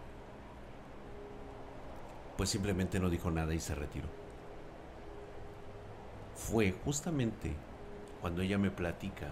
pues 2.35 2.49
simplemente 2.49 2.99
no 2.99 3.09
dijo 3.09 3.31
nada 3.31 3.53
y 3.53 3.59
se 3.59 3.75
retiró 3.75 4.07
fue 6.37 6.71
justamente 6.85 7.53
cuando 8.21 8.41
ella 8.41 8.57
me 8.57 8.71
platica 8.71 9.27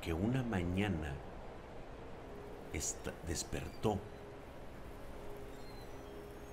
que 0.00 0.12
una 0.12 0.42
mañana 0.42 1.14
despertó 3.26 3.98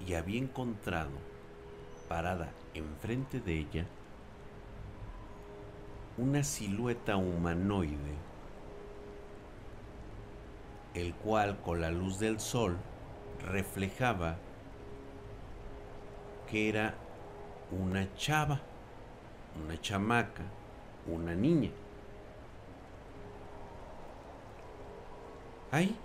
y 0.06 0.14
había 0.14 0.40
encontrado 0.40 1.12
parada 2.08 2.52
enfrente 2.74 3.40
de 3.40 3.60
ella 3.60 3.86
una 6.18 6.44
silueta 6.44 7.16
humanoide, 7.16 8.16
el 10.94 11.14
cual 11.16 11.60
con 11.62 11.82
la 11.82 11.90
luz 11.90 12.20
del 12.20 12.40
sol 12.40 12.78
reflejaba 13.40 14.38
que 16.50 16.68
era 16.68 16.96
una 17.72 18.14
chava 18.16 18.62
una 19.56 19.80
chamaca, 19.80 20.44
una 21.08 21.36
niña. 21.36 21.72
Ahí, 25.72 25.96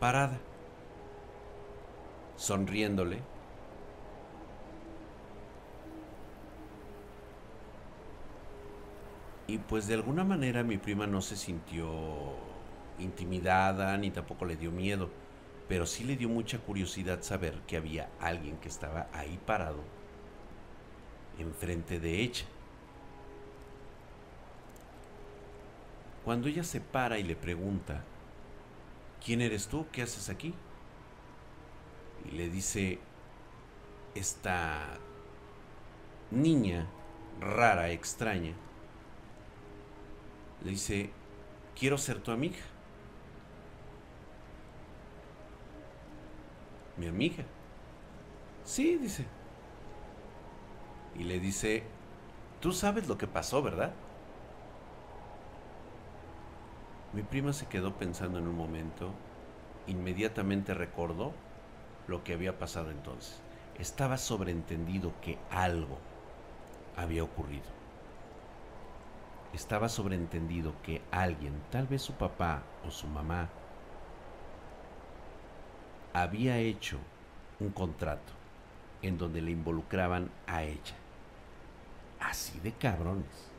parada, 0.00 0.38
sonriéndole. 2.36 3.22
Y 9.48 9.58
pues 9.58 9.86
de 9.86 9.94
alguna 9.94 10.24
manera 10.24 10.62
mi 10.64 10.76
prima 10.76 11.06
no 11.06 11.20
se 11.20 11.36
sintió 11.36 11.86
intimidada 12.98 13.96
ni 13.96 14.10
tampoco 14.10 14.44
le 14.44 14.56
dio 14.56 14.72
miedo, 14.72 15.10
pero 15.68 15.86
sí 15.86 16.04
le 16.04 16.16
dio 16.16 16.28
mucha 16.28 16.58
curiosidad 16.58 17.22
saber 17.22 17.60
que 17.66 17.76
había 17.76 18.10
alguien 18.20 18.56
que 18.58 18.68
estaba 18.68 19.08
ahí 19.12 19.38
parado 19.46 19.84
enfrente 21.38 22.00
de 22.00 22.20
ella. 22.22 22.44
Cuando 26.24 26.48
ella 26.48 26.64
se 26.64 26.80
para 26.80 27.18
y 27.18 27.22
le 27.22 27.36
pregunta, 27.36 28.02
¿quién 29.24 29.40
eres 29.40 29.68
tú? 29.68 29.86
¿Qué 29.92 30.02
haces 30.02 30.28
aquí? 30.28 30.54
Y 32.26 32.30
le 32.32 32.48
dice, 32.48 32.98
esta 34.14 34.98
niña 36.30 36.86
rara, 37.40 37.90
extraña, 37.90 38.54
le 40.64 40.70
dice, 40.70 41.10
quiero 41.78 41.98
ser 41.98 42.20
tu 42.20 42.30
amiga. 42.32 42.58
Mi 46.96 47.06
amiga. 47.06 47.44
Sí, 48.64 48.96
dice 48.96 49.26
y 51.18 51.24
le 51.24 51.40
dice, 51.40 51.82
tú 52.60 52.72
sabes 52.72 53.08
lo 53.08 53.16
que 53.18 53.26
pasó, 53.26 53.62
¿verdad? 53.62 53.92
Mi 57.12 57.22
prima 57.22 57.52
se 57.52 57.66
quedó 57.66 57.94
pensando 57.94 58.38
en 58.38 58.46
un 58.46 58.56
momento, 58.56 59.12
inmediatamente 59.86 60.74
recordó 60.74 61.32
lo 62.06 62.24
que 62.24 62.34
había 62.34 62.58
pasado 62.58 62.90
entonces. 62.90 63.40
Estaba 63.78 64.16
sobreentendido 64.16 65.12
que 65.20 65.38
algo 65.50 65.98
había 66.96 67.22
ocurrido. 67.22 67.66
Estaba 69.52 69.88
sobreentendido 69.88 70.74
que 70.82 71.02
alguien, 71.10 71.62
tal 71.70 71.86
vez 71.86 72.02
su 72.02 72.14
papá 72.14 72.62
o 72.86 72.90
su 72.90 73.06
mamá, 73.06 73.48
había 76.12 76.58
hecho 76.58 76.98
un 77.60 77.70
contrato 77.70 78.32
en 79.02 79.18
donde 79.18 79.42
le 79.42 79.50
involucraban 79.50 80.30
a 80.46 80.62
ella 80.62 80.96
así 82.20 82.58
de 82.60 82.72
cabrones, 82.72 83.50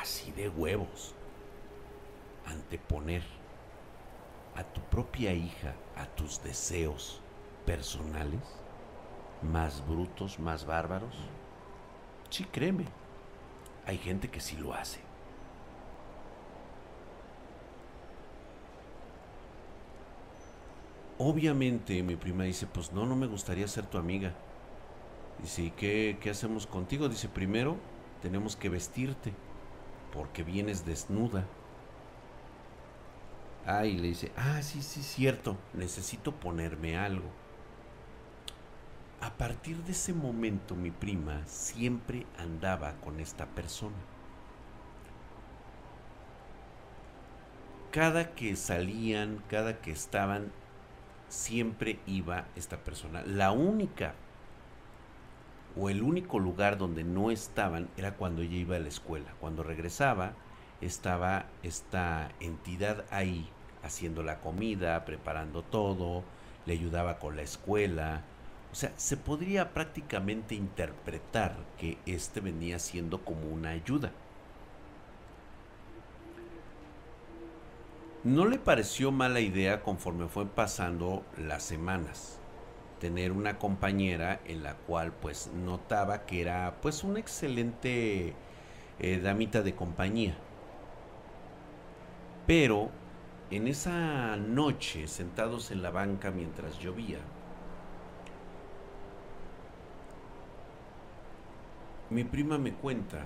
así 0.00 0.30
de 0.32 0.48
huevos, 0.48 1.14
anteponer 2.46 3.22
a 4.56 4.64
tu 4.64 4.80
propia 4.82 5.32
hija 5.32 5.74
a 5.96 6.06
tus 6.06 6.42
deseos 6.42 7.20
personales, 7.68 8.40
más 9.42 9.86
brutos, 9.86 10.38
más 10.38 10.64
bárbaros? 10.64 11.14
Sí, 12.30 12.44
créeme, 12.44 12.86
hay 13.84 13.98
gente 13.98 14.30
que 14.30 14.40
sí 14.40 14.56
lo 14.56 14.72
hace. 14.72 15.00
Obviamente 21.18 22.02
mi 22.02 22.16
prima 22.16 22.44
dice, 22.44 22.66
pues 22.66 22.90
no, 22.94 23.04
no 23.04 23.14
me 23.14 23.26
gustaría 23.26 23.68
ser 23.68 23.84
tu 23.84 23.98
amiga. 23.98 24.32
Dice, 25.42 25.64
¿y 25.64 25.70
qué, 25.72 26.16
qué 26.22 26.30
hacemos 26.30 26.66
contigo? 26.66 27.10
Dice, 27.10 27.28
primero 27.28 27.76
tenemos 28.22 28.56
que 28.56 28.70
vestirte 28.70 29.34
porque 30.14 30.42
vienes 30.42 30.86
desnuda. 30.86 31.44
Ah, 33.66 33.84
y 33.84 33.98
le 33.98 34.08
dice, 34.08 34.32
ah, 34.38 34.62
sí, 34.62 34.80
sí, 34.80 35.02
cierto, 35.02 35.58
necesito 35.74 36.32
ponerme 36.32 36.96
algo. 36.96 37.28
A 39.20 39.30
partir 39.36 39.76
de 39.84 39.92
ese 39.92 40.12
momento 40.12 40.74
mi 40.74 40.90
prima 40.90 41.46
siempre 41.46 42.26
andaba 42.38 42.94
con 43.00 43.20
esta 43.20 43.46
persona. 43.46 43.96
cada 47.90 48.34
que 48.34 48.54
salían, 48.56 49.42
cada 49.48 49.80
que 49.80 49.90
estaban, 49.90 50.52
siempre 51.28 51.98
iba 52.06 52.46
esta 52.56 52.78
persona. 52.78 53.22
La 53.22 53.50
única 53.52 54.14
o 55.76 55.90
el 55.90 56.02
único 56.02 56.38
lugar 56.38 56.78
donde 56.78 57.04
no 57.04 57.30
estaban 57.30 57.88
era 57.96 58.14
cuando 58.14 58.42
ella 58.42 58.56
iba 58.56 58.76
a 58.76 58.80
la 58.80 58.88
escuela. 58.88 59.34
Cuando 59.40 59.62
regresaba, 59.62 60.34
estaba 60.80 61.46
esta 61.62 62.30
entidad 62.40 63.04
ahí 63.10 63.48
haciendo 63.82 64.22
la 64.22 64.40
comida, 64.40 65.04
preparando 65.04 65.62
todo, 65.62 66.24
le 66.66 66.74
ayudaba 66.74 67.18
con 67.18 67.36
la 67.36 67.42
escuela. 67.42 68.22
O 68.72 68.74
sea, 68.74 68.92
se 68.96 69.16
podría 69.16 69.72
prácticamente 69.72 70.54
interpretar 70.54 71.56
que 71.78 71.98
este 72.06 72.40
venía 72.40 72.78
siendo 72.78 73.24
como 73.24 73.48
una 73.48 73.70
ayuda. 73.70 74.12
No 78.24 78.44
le 78.46 78.58
pareció 78.58 79.10
mala 79.10 79.40
idea 79.40 79.82
conforme 79.82 80.28
fue 80.28 80.46
pasando 80.46 81.24
las 81.38 81.62
semanas 81.62 82.38
tener 82.98 83.32
una 83.32 83.58
compañera 83.58 84.40
en 84.44 84.62
la 84.62 84.74
cual 84.74 85.12
pues 85.12 85.50
notaba 85.54 86.26
que 86.26 86.40
era 86.40 86.76
pues 86.82 87.04
una 87.04 87.20
excelente 87.20 88.34
eh, 88.98 89.20
damita 89.22 89.62
de 89.62 89.74
compañía. 89.74 90.36
Pero 92.46 92.90
en 93.50 93.68
esa 93.68 94.36
noche, 94.36 95.06
sentados 95.06 95.70
en 95.70 95.82
la 95.82 95.90
banca 95.90 96.30
mientras 96.30 96.78
llovía, 96.78 97.18
mi 102.10 102.24
prima 102.24 102.58
me 102.58 102.72
cuenta 102.72 103.22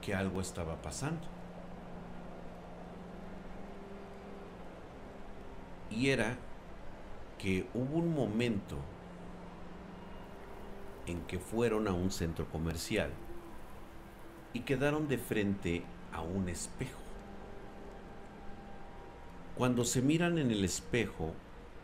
que 0.00 0.14
algo 0.14 0.40
estaba 0.40 0.76
pasando. 0.82 1.26
Y 5.90 6.10
era 6.10 6.36
que 7.38 7.66
hubo 7.74 7.98
un 7.98 8.14
momento 8.14 8.76
en 11.06 11.20
que 11.22 11.38
fueron 11.38 11.88
a 11.88 11.92
un 11.92 12.10
centro 12.10 12.48
comercial 12.48 13.10
y 14.52 14.60
quedaron 14.60 15.08
de 15.08 15.18
frente 15.18 15.82
a 16.12 16.20
un 16.20 16.48
espejo. 16.48 17.00
Cuando 19.56 19.84
se 19.84 20.02
miran 20.02 20.38
en 20.38 20.50
el 20.50 20.64
espejo 20.64 21.32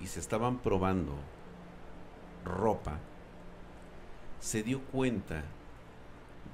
y 0.00 0.06
se 0.06 0.20
estaban 0.20 0.58
probando 0.58 1.14
ropa, 2.44 2.98
se 4.40 4.62
dio 4.62 4.80
cuenta 4.80 5.44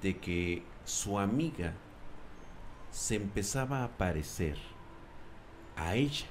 de 0.02 0.18
que 0.18 0.62
su 0.84 1.18
amiga 1.18 1.74
se 2.90 3.16
empezaba 3.16 3.84
a 3.84 3.88
parecer 3.96 4.56
a 5.76 5.94
ella 5.94 6.26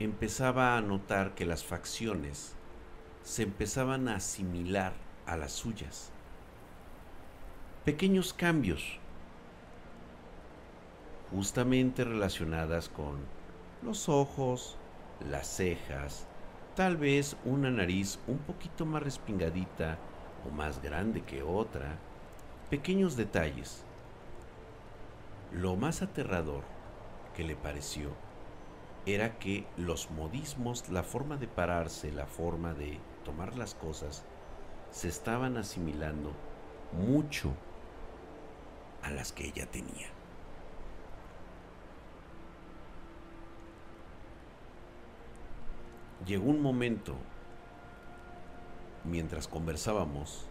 empezaba 0.00 0.78
a 0.78 0.80
notar 0.80 1.34
que 1.34 1.44
las 1.44 1.62
facciones 1.62 2.54
se 3.22 3.42
empezaban 3.42 4.08
a 4.08 4.16
asimilar 4.16 4.94
a 5.26 5.36
las 5.36 5.52
suyas. 5.52 6.10
Pequeños 7.84 8.32
cambios, 8.32 8.98
justamente 11.30 12.04
relacionadas 12.04 12.88
con 12.88 13.18
los 13.82 14.08
ojos, 14.08 14.78
las 15.28 15.46
cejas, 15.48 16.26
tal 16.74 16.96
vez 16.96 17.36
una 17.44 17.70
nariz 17.70 18.18
un 18.26 18.38
poquito 18.38 18.86
más 18.86 19.02
respingadita 19.02 19.98
o 20.46 20.50
más 20.50 20.82
grande 20.82 21.22
que 21.22 21.42
otra, 21.42 21.98
pequeños 22.68 23.16
detalles. 23.16 23.84
Lo 25.52 25.76
más 25.76 26.02
aterrador 26.02 26.62
que 27.34 27.44
le 27.44 27.56
pareció 27.56 28.10
era 29.06 29.38
que 29.38 29.66
los 29.76 30.10
modismos, 30.10 30.88
la 30.88 31.02
forma 31.02 31.36
de 31.36 31.48
pararse, 31.48 32.12
la 32.12 32.26
forma 32.26 32.74
de 32.74 32.98
tomar 33.24 33.56
las 33.56 33.74
cosas, 33.74 34.24
se 34.90 35.08
estaban 35.08 35.56
asimilando 35.56 36.32
mucho 36.92 37.52
a 39.02 39.10
las 39.10 39.32
que 39.32 39.46
ella 39.46 39.66
tenía. 39.66 40.08
Llegó 46.26 46.50
un 46.50 46.60
momento, 46.60 47.14
mientras 49.04 49.48
conversábamos, 49.48 50.46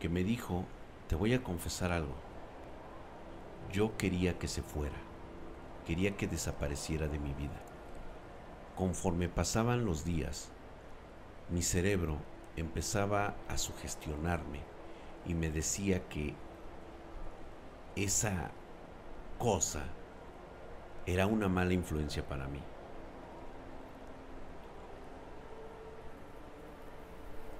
que 0.00 0.08
me 0.08 0.24
dijo, 0.24 0.64
te 1.08 1.16
voy 1.16 1.34
a 1.34 1.42
confesar 1.42 1.92
algo. 1.92 2.14
Yo 3.72 3.96
quería 3.96 4.38
que 4.38 4.48
se 4.48 4.62
fuera 4.62 5.08
quería 5.88 6.14
que 6.18 6.26
desapareciera 6.26 7.08
de 7.08 7.18
mi 7.18 7.32
vida. 7.32 7.58
Conforme 8.76 9.30
pasaban 9.30 9.86
los 9.86 10.04
días, 10.04 10.50
mi 11.48 11.62
cerebro 11.62 12.18
empezaba 12.56 13.34
a 13.48 13.56
sugestionarme 13.56 14.60
y 15.24 15.32
me 15.32 15.50
decía 15.50 16.06
que 16.10 16.34
esa 17.96 18.50
cosa 19.38 19.82
era 21.06 21.26
una 21.26 21.48
mala 21.48 21.72
influencia 21.72 22.28
para 22.28 22.48
mí. 22.48 22.60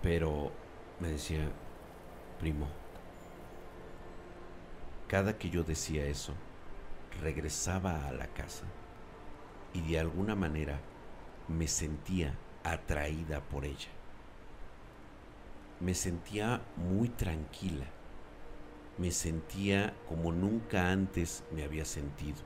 Pero 0.02 0.52
me 1.00 1.08
decía, 1.08 1.50
primo, 2.38 2.68
cada 5.08 5.38
que 5.38 5.50
yo 5.50 5.64
decía 5.64 6.06
eso, 6.06 6.34
regresaba 7.20 8.06
a 8.06 8.12
la 8.12 8.26
casa 8.28 8.64
y 9.72 9.80
de 9.80 9.98
alguna 9.98 10.34
manera 10.34 10.80
me 11.48 11.66
sentía 11.66 12.34
atraída 12.62 13.40
por 13.40 13.64
ella. 13.64 13.88
Me 15.80 15.94
sentía 15.94 16.62
muy 16.76 17.08
tranquila. 17.08 17.87
Me 18.98 19.12
sentía 19.12 19.94
como 20.08 20.32
nunca 20.32 20.90
antes 20.90 21.44
me 21.52 21.64
había 21.64 21.84
sentido. 21.84 22.38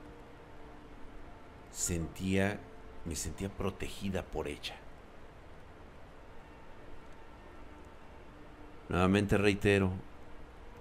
Sentía, 1.71 2.59
me 3.05 3.15
sentía 3.15 3.49
protegida 3.49 4.23
por 4.23 4.47
ella. 4.47 4.75
Nuevamente 8.93 9.39
reitero, 9.39 9.89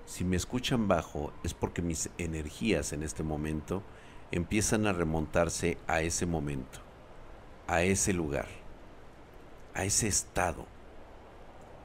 si 0.04 0.22
me 0.22 0.36
escuchan 0.36 0.86
bajo 0.86 1.32
es 1.44 1.54
porque 1.54 1.80
mis 1.80 2.10
energías 2.18 2.92
en 2.92 3.02
este 3.02 3.22
momento 3.22 3.82
empiezan 4.30 4.86
a 4.86 4.92
remontarse 4.92 5.78
a 5.86 6.02
ese 6.02 6.26
momento, 6.26 6.80
a 7.66 7.84
ese 7.84 8.12
lugar, 8.12 8.48
a 9.72 9.84
ese 9.84 10.08
estado 10.08 10.66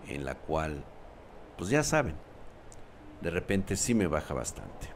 en 0.10 0.26
la 0.26 0.36
cual, 0.36 0.84
pues 1.58 1.70
ya 1.70 1.82
saben, 1.82 2.18
de 3.22 3.30
repente 3.30 3.78
sí 3.78 3.94
me 3.96 4.08
baja 4.08 4.34
bastante. 4.34 4.90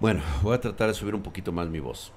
Bueno, 0.00 0.22
voy 0.42 0.54
a 0.54 0.60
tratar 0.62 0.88
de 0.88 0.94
subir 0.94 1.14
un 1.14 1.22
poquito 1.22 1.52
más 1.52 1.68
mi 1.68 1.80
voz. 1.80 2.14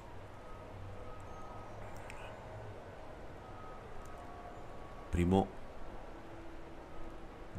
Primo, 5.10 5.46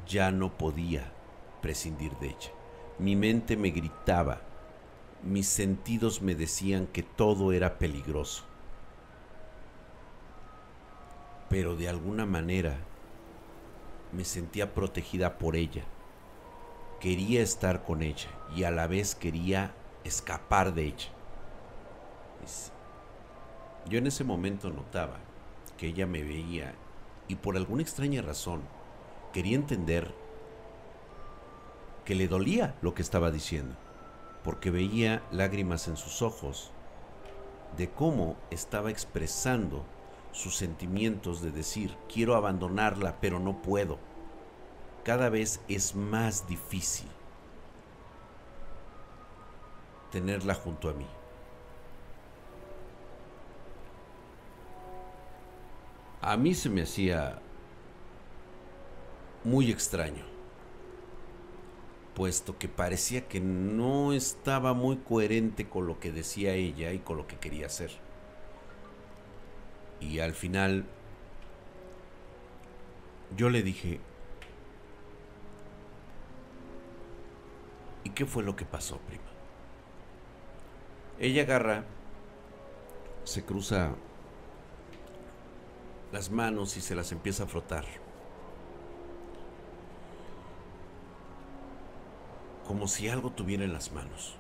ya 0.08 0.32
no 0.32 0.58
podía 0.58 1.12
prescindir 1.62 2.16
de 2.18 2.28
ella. 2.28 2.52
Mi 3.00 3.16
mente 3.16 3.58
me 3.58 3.70
gritaba, 3.70 4.42
mis 5.24 5.48
sentidos 5.48 6.22
me 6.22 6.36
decían 6.36 6.88
que 6.88 7.04
todo 7.04 7.52
era 7.52 7.78
peligroso. 7.78 8.44
Pero 11.50 11.76
de 11.76 11.90
alguna 11.90 12.26
manera 12.26 12.78
me 14.12 14.26
sentía 14.26 14.74
protegida 14.74 15.38
por 15.38 15.56
ella. 15.56 15.84
Quería 17.00 17.42
estar 17.42 17.84
con 17.84 18.02
ella 18.02 18.30
y 18.56 18.64
a 18.64 18.72
la 18.72 18.88
vez 18.88 19.16
quería 19.16 19.74
escapar 20.04 20.74
de 20.74 20.86
ella. 20.86 21.10
Yo 23.90 23.98
en 23.98 24.08
ese 24.08 24.24
momento 24.24 24.70
notaba 24.70 25.18
que 25.78 25.88
ella 25.88 26.06
me 26.06 26.24
veía 26.24 26.74
y 27.28 27.36
por 27.36 27.58
alguna 27.58 27.82
extraña 27.82 28.22
razón 28.22 28.62
quería 29.34 29.56
entender 29.56 30.14
que 32.06 32.16
le 32.16 32.28
dolía 32.28 32.76
lo 32.82 32.94
que 32.94 33.02
estaba 33.02 33.32
diciendo, 33.32 33.76
porque 34.44 34.72
veía 34.72 35.24
lágrimas 35.32 35.88
en 35.88 35.98
sus 35.98 36.22
ojos 36.22 36.72
de 37.78 37.90
cómo 37.90 38.38
estaba 38.52 38.92
expresando 38.92 39.84
sus 40.32 40.56
sentimientos 40.56 41.42
de 41.42 41.52
decir, 41.52 41.98
quiero 42.12 42.36
abandonarla, 42.36 43.18
pero 43.20 43.40
no 43.40 43.62
puedo. 43.62 43.98
Cada 45.04 45.30
vez 45.30 45.62
es 45.68 45.96
más 45.96 46.48
difícil 46.48 47.08
tenerla 50.12 50.54
junto 50.54 50.90
a 50.90 50.94
mí. 50.94 51.08
A 56.22 56.38
mí 56.38 56.54
se 56.54 56.70
me 56.70 56.84
hacía 56.84 57.42
muy 59.44 59.72
extraño. 59.72 60.26
puesto 62.14 62.58
que 62.58 62.70
parecía 62.70 63.28
que 63.28 63.40
no 63.40 64.14
estaba 64.14 64.74
muy 64.74 64.98
coherente 64.98 65.70
con 65.70 65.88
lo 65.88 66.00
que 66.00 66.12
decía 66.12 66.54
ella 66.54 66.92
y 66.94 67.00
con 67.00 67.18
lo 67.18 67.28
que 67.28 67.40
quería 67.40 67.68
hacer. 67.68 67.92
Y 70.00 70.20
al 70.20 70.34
final 70.36 70.94
yo 73.30 73.50
le 73.50 73.64
dije, 73.64 74.06
¿y 78.04 78.12
qué 78.12 78.26
fue 78.26 78.44
lo 78.44 78.56
que 78.56 78.66
pasó, 78.66 79.00
prima? 79.02 79.34
Ella 81.18 81.42
agarra, 81.44 81.86
se 83.24 83.46
cruza 83.46 84.00
las 86.12 86.32
manos 86.32 86.78
y 86.78 86.82
se 86.82 86.96
las 86.96 87.12
empieza 87.12 87.44
a 87.44 87.48
frotar. 87.48 88.03
Como 92.68 92.88
si 92.88 93.10
algo 93.10 93.30
tuviera 93.30 93.64
en 93.64 93.74
las 93.74 93.92
manos. 93.92 94.36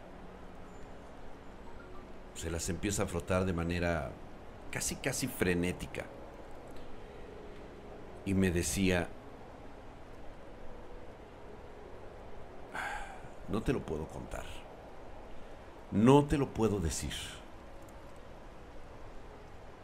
Se 2.36 2.50
las 2.50 2.70
empieza 2.70 3.04
a 3.04 3.08
frotar 3.08 3.46
de 3.46 3.54
manera 3.54 4.12
casi, 4.72 4.96
casi 4.96 5.28
frenética. 5.28 6.06
Y 8.26 8.34
me 8.34 8.52
decía, 8.52 9.10
no 13.50 13.62
te 13.62 13.74
lo 13.74 13.86
puedo 13.86 14.08
contar. 14.08 14.46
No 15.92 16.26
te 16.26 16.38
lo 16.38 16.54
puedo 16.54 16.80
decir 16.80 17.14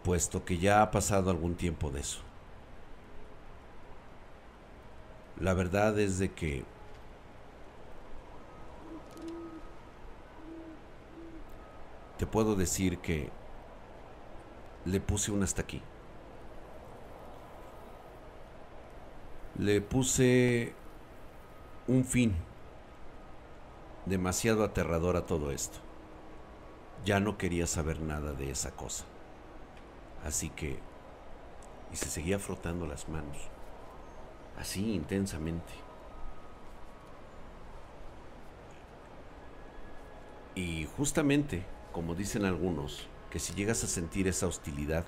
puesto 0.03 0.43
que 0.43 0.57
ya 0.57 0.81
ha 0.81 0.91
pasado 0.91 1.29
algún 1.29 1.55
tiempo 1.55 1.91
de 1.91 1.99
eso. 1.99 2.19
La 5.39 5.53
verdad 5.53 5.99
es 5.99 6.19
de 6.19 6.31
que 6.31 6.65
te 12.19 12.27
puedo 12.27 12.55
decir 12.55 12.97
que 12.99 13.29
le 14.83 14.99
puse 14.99 15.31
un 15.31 15.41
hasta 15.41 15.61
aquí. 15.61 15.81
Le 19.57 19.79
puse 19.79 20.73
un 21.87 22.03
fin 22.03 22.35
demasiado 24.05 24.65
aterrador 24.65 25.15
a 25.15 25.25
todo 25.25 25.51
esto. 25.51 25.79
Ya 27.05 27.21
no 27.21 27.37
quería 27.37 27.65
saber 27.67 28.01
nada 28.01 28.33
de 28.33 28.51
esa 28.51 28.71
cosa. 28.71 29.05
Así 30.25 30.49
que... 30.49 30.77
Y 31.93 31.95
se 31.95 32.09
seguía 32.09 32.37
frotando 32.37 32.85
las 32.85 33.09
manos, 33.09 33.37
así 34.59 34.93
intensamente. 34.93 35.73
Y 40.53 40.87
justamente, 40.97 41.63
como 41.91 42.15
dicen 42.15 42.45
algunos, 42.45 43.07
que 43.29 43.39
si 43.39 43.53
llegas 43.53 43.83
a 43.83 43.87
sentir 43.87 44.27
esa 44.27 44.47
hostilidad 44.47 45.05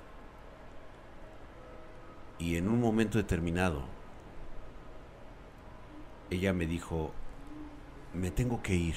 y 2.38 2.56
en 2.56 2.68
un 2.68 2.80
momento 2.80 3.18
determinado 3.18 3.82
ella 6.30 6.52
me 6.52 6.66
dijo, 6.66 7.12
me 8.14 8.30
tengo 8.30 8.62
que 8.62 8.74
ir, 8.74 8.96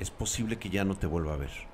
es 0.00 0.10
posible 0.10 0.58
que 0.58 0.70
ya 0.70 0.84
no 0.84 0.96
te 0.96 1.06
vuelva 1.06 1.34
a 1.34 1.38
ver 1.38 1.72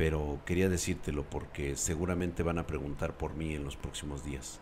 pero 0.00 0.40
quería 0.46 0.70
decírtelo 0.70 1.24
porque 1.24 1.76
seguramente 1.76 2.42
van 2.42 2.58
a 2.58 2.66
preguntar 2.66 3.18
por 3.18 3.34
mí 3.34 3.54
en 3.54 3.64
los 3.64 3.76
próximos 3.76 4.24
días, 4.24 4.58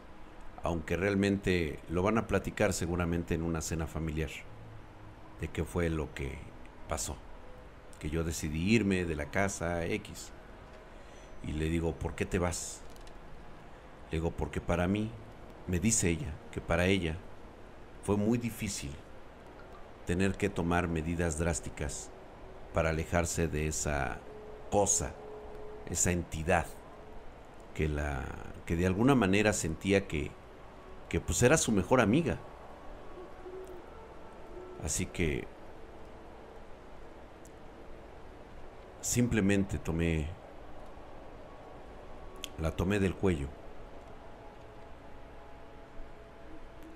aunque 0.64 0.96
realmente 0.96 1.78
lo 1.88 2.02
van 2.02 2.18
a 2.18 2.26
platicar 2.26 2.72
seguramente 2.72 3.36
en 3.36 3.42
una 3.42 3.60
cena 3.60 3.86
familiar, 3.86 4.30
de 5.40 5.46
qué 5.46 5.62
fue 5.62 5.90
lo 5.90 6.12
que 6.12 6.38
pasó, 6.88 7.16
que 7.98 8.10
yo 8.10 8.24
decidí 8.24 8.74
irme 8.74 9.04
de 9.04 9.16
la 9.16 9.26
casa 9.26 9.84
X. 9.84 10.30
Y 11.46 11.52
le 11.52 11.68
digo, 11.68 11.94
¿por 11.94 12.14
qué 12.14 12.26
te 12.26 12.38
vas? 12.38 12.80
Le 14.10 14.18
digo, 14.18 14.30
porque 14.30 14.60
para 14.60 14.88
mí, 14.88 15.10
me 15.66 15.78
dice 15.78 16.08
ella, 16.08 16.32
que 16.52 16.60
para 16.60 16.86
ella 16.86 17.16
fue 18.04 18.16
muy 18.16 18.38
difícil 18.38 18.90
tener 20.06 20.36
que 20.36 20.48
tomar 20.48 20.88
medidas 20.88 21.38
drásticas 21.38 22.10
para 22.72 22.90
alejarse 22.90 23.48
de 23.48 23.66
esa 23.66 24.18
cosa 24.70 25.12
esa 25.90 26.10
entidad 26.10 26.66
que 27.74 27.88
la 27.88 28.24
que 28.66 28.76
de 28.76 28.86
alguna 28.86 29.14
manera 29.14 29.52
sentía 29.52 30.06
que 30.06 30.30
que 31.08 31.20
pues 31.20 31.42
era 31.42 31.56
su 31.56 31.72
mejor 31.72 32.02
amiga. 32.02 32.38
Así 34.84 35.06
que 35.06 35.46
simplemente 39.08 39.78
tomé 39.78 40.28
la 42.58 42.70
tomé 42.72 42.98
del 42.98 43.14
cuello 43.14 43.48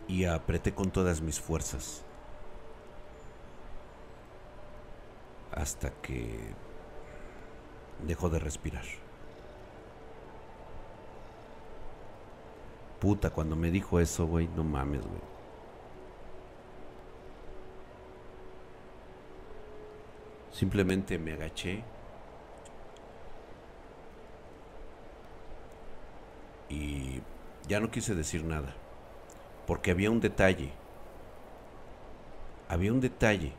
y 0.09 0.27
apreté 0.27 0.75
con 0.75 0.90
todas 0.90 1.22
mis 1.22 1.40
fuerzas 1.40 2.05
hasta 5.53 5.88
que 6.03 6.38
dejó 8.07 8.29
de 8.29 8.38
respirar. 8.38 8.85
Puta, 13.01 13.31
cuando 13.31 13.57
me 13.57 13.70
dijo 13.70 13.98
eso, 14.01 14.27
güey, 14.27 14.48
no 14.48 14.64
mames, 14.64 15.01
güey. 15.01 15.20
Simplemente 20.51 21.18
me 21.18 21.33
agaché 21.33 21.83
y 26.72 27.20
ya 27.68 27.80
no 27.80 27.90
quise 27.90 28.14
decir 28.14 28.44
nada, 28.44 28.74
porque 29.66 29.90
había 29.90 30.11
un 30.11 30.20
detalle. 30.20 30.72
Había 32.68 32.94
un 32.94 33.00
detalle 33.02 33.52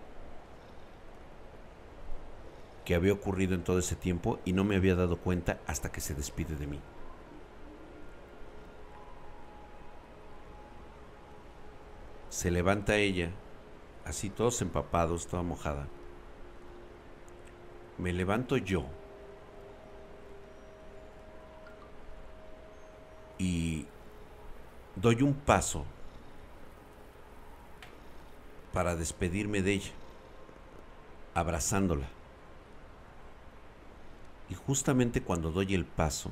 que 2.85 2.95
había 2.95 3.13
ocurrido 3.13 3.53
en 3.53 3.63
todo 3.63 3.77
ese 3.77 3.95
tiempo 3.95 4.39
y 4.45 4.53
no 4.53 4.63
me 4.63 4.75
había 4.75 4.95
dado 4.95 5.17
cuenta 5.17 5.59
hasta 5.67 5.91
que 5.91 6.01
se 6.01 6.15
despide 6.15 6.55
de 6.55 6.65
mí. 6.65 6.79
Se 12.29 12.49
levanta 12.49 12.95
ella, 12.97 13.29
así 14.05 14.31
todos 14.31 14.59
empapados, 14.63 15.27
toda 15.27 15.43
mojada. 15.43 15.87
Me 17.99 18.11
levanto 18.11 18.57
yo 18.57 18.87
y 23.37 23.85
doy 24.95 25.21
un 25.21 25.33
paso 25.33 25.85
para 28.73 28.95
despedirme 28.95 29.61
de 29.61 29.73
ella, 29.73 29.91
abrazándola. 31.33 32.07
Y 34.49 34.55
justamente 34.55 35.21
cuando 35.21 35.51
doy 35.51 35.73
el 35.73 35.85
paso, 35.85 36.31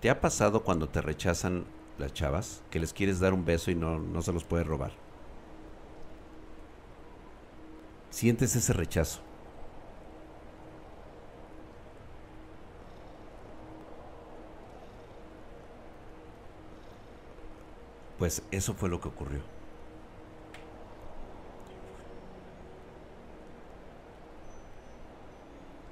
¿te 0.00 0.10
ha 0.10 0.20
pasado 0.20 0.62
cuando 0.62 0.88
te 0.88 1.00
rechazan 1.00 1.64
las 1.98 2.12
chavas 2.12 2.62
que 2.70 2.78
les 2.78 2.92
quieres 2.92 3.20
dar 3.20 3.32
un 3.32 3.44
beso 3.44 3.70
y 3.70 3.74
no, 3.74 3.98
no 3.98 4.22
se 4.22 4.32
los 4.32 4.44
puedes 4.44 4.66
robar? 4.66 4.92
Sientes 8.10 8.56
ese 8.56 8.72
rechazo. 8.72 9.25
Pues 18.18 18.42
eso 18.50 18.74
fue 18.74 18.88
lo 18.88 19.00
que 19.00 19.08
ocurrió. 19.08 19.56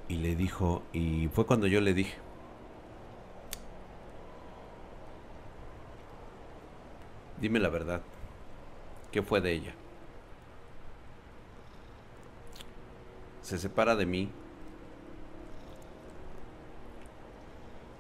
y 0.09 0.17
le 0.17 0.37
dijo, 0.37 0.83
y 0.93 1.29
fue 1.29 1.47
cuando 1.47 1.67
yo 1.67 1.81
le 1.81 1.95
dije, 1.95 2.15
dime 7.41 7.59
la 7.59 7.69
verdad, 7.69 8.03
¿qué 9.11 9.23
fue 9.23 9.41
de 9.41 9.53
ella? 9.53 9.75
Se 13.43 13.59
separa 13.59 13.97
de 13.97 14.07
mí 14.07 14.31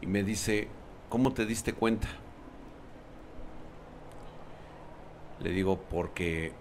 y 0.01 0.07
me 0.07 0.23
dice, 0.23 0.69
¿cómo 1.09 1.33
te 1.33 1.47
diste 1.47 1.73
cuenta? 1.73 2.09
Le 5.45 5.51
digo, 5.51 5.79
porque 5.79 6.53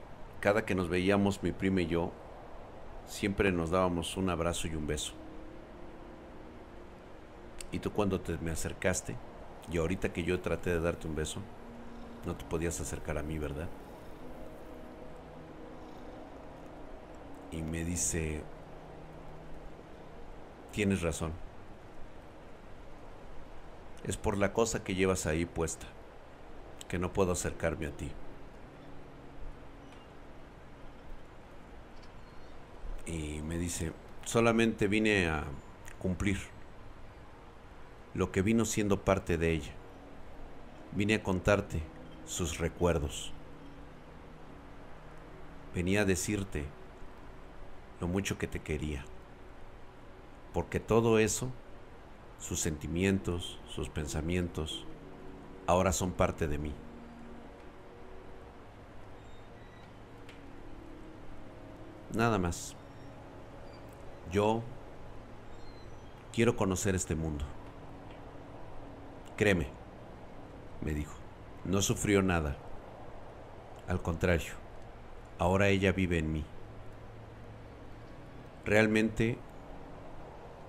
cada 0.42 0.64
que 0.64 0.76
nos 0.76 0.90
veíamos 0.90 1.42
mi 1.42 1.52
prima 1.52 1.82
y 1.82 1.88
yo, 1.88 2.12
siempre 3.08 3.52
nos 3.52 3.72
dábamos 3.72 4.16
un 4.16 4.30
abrazo 4.30 4.68
y 4.68 4.76
un 4.76 4.86
beso. 4.86 5.14
Y 7.72 7.80
tú 7.80 7.92
cuando 7.92 8.22
te 8.22 8.38
me 8.38 8.52
acercaste, 8.52 9.16
y 9.72 9.80
ahorita 9.80 10.14
que 10.14 10.24
yo 10.24 10.40
traté 10.40 10.70
de 10.70 10.82
darte 10.82 11.08
un 11.08 11.16
beso, 11.16 11.40
no 12.28 12.36
te 12.36 12.46
podías 12.46 12.80
acercar 12.80 13.18
a 13.18 13.24
mí, 13.24 13.40
¿verdad? 13.40 13.68
y 17.54 17.62
me 17.62 17.86
dice, 17.86 18.42
tienes 20.72 21.02
razón. 21.02 21.34
Es 24.04 24.18
por 24.18 24.38
la 24.38 24.54
cosa 24.54 24.84
que 24.84 24.96
llevas 24.96 25.28
ahí 25.28 25.46
puesta, 25.46 25.86
que 26.88 26.98
no 26.98 27.14
puedo 27.14 27.32
acercarme 27.32 27.88
a 27.88 27.92
ti. 27.92 28.12
Y 33.06 33.42
me 33.44 33.53
dice, 33.64 33.94
solamente 34.26 34.88
vine 34.88 35.28
a 35.28 35.46
cumplir 35.98 36.38
lo 38.14 38.30
que 38.32 38.42
vino 38.42 38.66
siendo 38.66 39.06
parte 39.06 39.38
de 39.38 39.52
ella. 39.54 39.72
Vine 40.92 41.16
a 41.16 41.24
contarte 41.24 41.82
sus 42.26 42.58
recuerdos. 42.60 43.32
Venía 45.74 46.02
a 46.02 46.06
decirte 46.06 46.66
lo 48.02 48.08
mucho 48.08 48.38
que 48.38 48.48
te 48.48 48.60
quería. 48.60 49.06
Porque 50.54 50.82
todo 50.82 51.18
eso, 51.18 51.50
sus 52.40 52.60
sentimientos, 52.60 53.60
sus 53.70 53.88
pensamientos, 53.88 54.86
ahora 55.68 55.94
son 55.94 56.12
parte 56.12 56.48
de 56.48 56.58
mí. 56.58 56.74
Nada 62.14 62.38
más. 62.38 62.76
Yo 64.32 64.64
quiero 66.34 66.56
conocer 66.56 66.96
este 66.96 67.16
mundo. 67.16 67.46
Créeme, 69.38 69.68
me 70.82 70.94
dijo, 70.94 71.14
no 71.66 71.82
sufrió 71.82 72.22
nada. 72.22 72.56
Al 73.88 74.02
contrario, 74.02 74.54
ahora 75.38 75.70
ella 75.70 75.92
vive 75.92 76.18
en 76.18 76.32
mí. 76.32 76.46
Realmente 78.66 79.38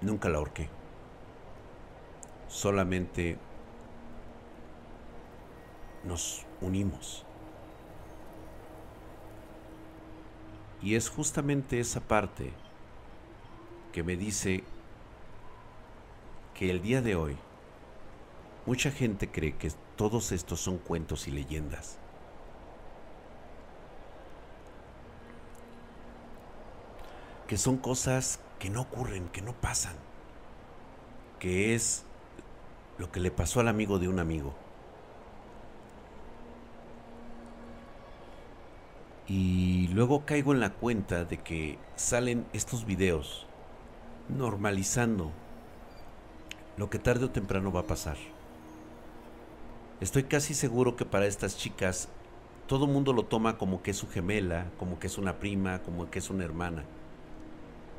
nunca 0.00 0.28
la 0.28 0.38
ahorqué. 0.38 0.68
Solamente 2.48 3.38
nos 6.04 6.44
unimos. 6.60 7.24
Y 10.82 10.96
es 10.96 11.08
justamente 11.08 11.80
esa 11.80 12.00
parte 12.00 12.52
que 13.94 14.02
me 14.02 14.16
dice 14.16 14.64
que 16.52 16.68
el 16.68 16.82
día 16.82 17.00
de 17.00 17.14
hoy 17.14 17.36
mucha 18.66 18.90
gente 18.90 19.30
cree 19.30 19.54
que 19.54 19.70
todos 19.94 20.32
estos 20.32 20.58
son 20.60 20.78
cuentos 20.78 21.28
y 21.28 21.30
leyendas. 21.30 21.96
Que 27.46 27.56
son 27.56 27.76
cosas 27.76 28.40
que 28.58 28.68
no 28.68 28.80
ocurren, 28.80 29.28
que 29.28 29.42
no 29.42 29.52
pasan. 29.52 29.94
Que 31.38 31.76
es 31.76 32.02
lo 32.98 33.12
que 33.12 33.20
le 33.20 33.30
pasó 33.30 33.60
al 33.60 33.68
amigo 33.68 34.00
de 34.00 34.08
un 34.08 34.18
amigo. 34.18 34.54
Y 39.28 39.86
luego 39.92 40.26
caigo 40.26 40.52
en 40.52 40.58
la 40.58 40.70
cuenta 40.70 41.24
de 41.24 41.36
que 41.38 41.78
salen 41.94 42.44
estos 42.52 42.86
videos 42.86 43.46
normalizando 44.28 45.32
lo 46.76 46.90
que 46.90 46.98
tarde 46.98 47.26
o 47.26 47.30
temprano 47.30 47.70
va 47.70 47.80
a 47.80 47.86
pasar. 47.86 48.16
Estoy 50.00 50.24
casi 50.24 50.54
seguro 50.54 50.96
que 50.96 51.04
para 51.04 51.26
estas 51.26 51.56
chicas 51.56 52.08
todo 52.66 52.86
mundo 52.86 53.12
lo 53.12 53.24
toma 53.24 53.58
como 53.58 53.82
que 53.82 53.90
es 53.92 53.96
su 53.96 54.08
gemela, 54.08 54.66
como 54.78 54.98
que 54.98 55.06
es 55.06 55.18
una 55.18 55.38
prima, 55.38 55.80
como 55.82 56.10
que 56.10 56.18
es 56.18 56.30
una 56.30 56.44
hermana. 56.44 56.84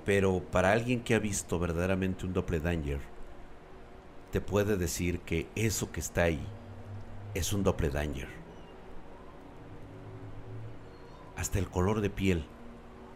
Pero 0.05 0.41
para 0.51 0.71
alguien 0.71 1.01
que 1.01 1.15
ha 1.15 1.19
visto 1.19 1.59
verdaderamente 1.59 2.25
un 2.25 2.33
doppelganger, 2.33 2.99
te 4.31 4.41
puede 4.41 4.75
decir 4.75 5.19
que 5.19 5.47
eso 5.55 5.91
que 5.91 5.99
está 5.99 6.23
ahí 6.23 6.45
es 7.33 7.53
un 7.53 7.63
doppelganger. 7.63 8.27
Hasta 11.37 11.59
el 11.59 11.69
color 11.69 12.01
de 12.01 12.09
piel 12.09 12.45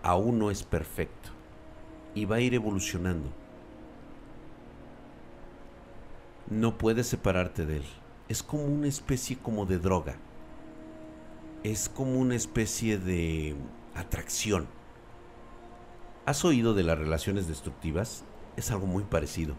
aún 0.04 0.39
no 0.39 0.52
es 0.52 0.63
perfecto 0.63 1.38
y 2.15 2.26
va 2.26 2.38
a 2.38 2.41
ir 2.41 2.54
evolucionando. 2.54 3.30
No 6.50 6.78
puedes 6.78 7.08
separarte 7.08 7.65
de 7.65 7.78
él. 7.78 7.86
Es 8.28 8.43
como 8.43 8.65
una 8.65 8.88
especie 8.88 9.38
como 9.38 9.65
de 9.65 9.80
droga. 9.80 10.15
Es 11.63 11.89
como 11.89 12.19
una 12.19 12.36
especie 12.36 12.98
de 12.98 13.56
atracción 13.95 14.67
¿Has 16.30 16.45
oído 16.45 16.76
de 16.76 16.84
las 16.84 17.00
relaciones 17.00 17.48
destructivas? 17.48 18.24
Es 18.56 18.69
algo 18.69 18.86
muy 18.86 19.04
parecido, 19.04 19.56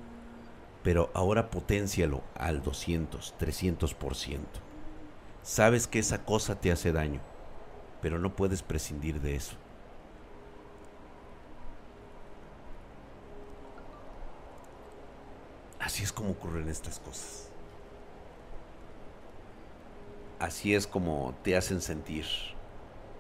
pero 0.85 1.11
ahora 1.15 1.51
potencialo 1.51 2.23
al 2.37 2.63
200, 2.63 3.35
300%. 3.41 4.39
Sabes 5.43 5.89
que 5.89 5.99
esa 5.99 6.25
cosa 6.25 6.61
te 6.61 6.71
hace 6.71 6.93
daño, 6.93 7.21
pero 8.01 8.21
no 8.21 8.37
puedes 8.37 8.63
prescindir 8.63 9.21
de 9.21 9.35
eso. 9.35 9.57
Así 15.91 16.05
es 16.05 16.13
como 16.13 16.31
ocurren 16.31 16.69
estas 16.69 17.01
cosas. 17.01 17.49
Así 20.39 20.73
es 20.73 20.87
como 20.87 21.35
te 21.43 21.57
hacen 21.57 21.81
sentir 21.81 22.27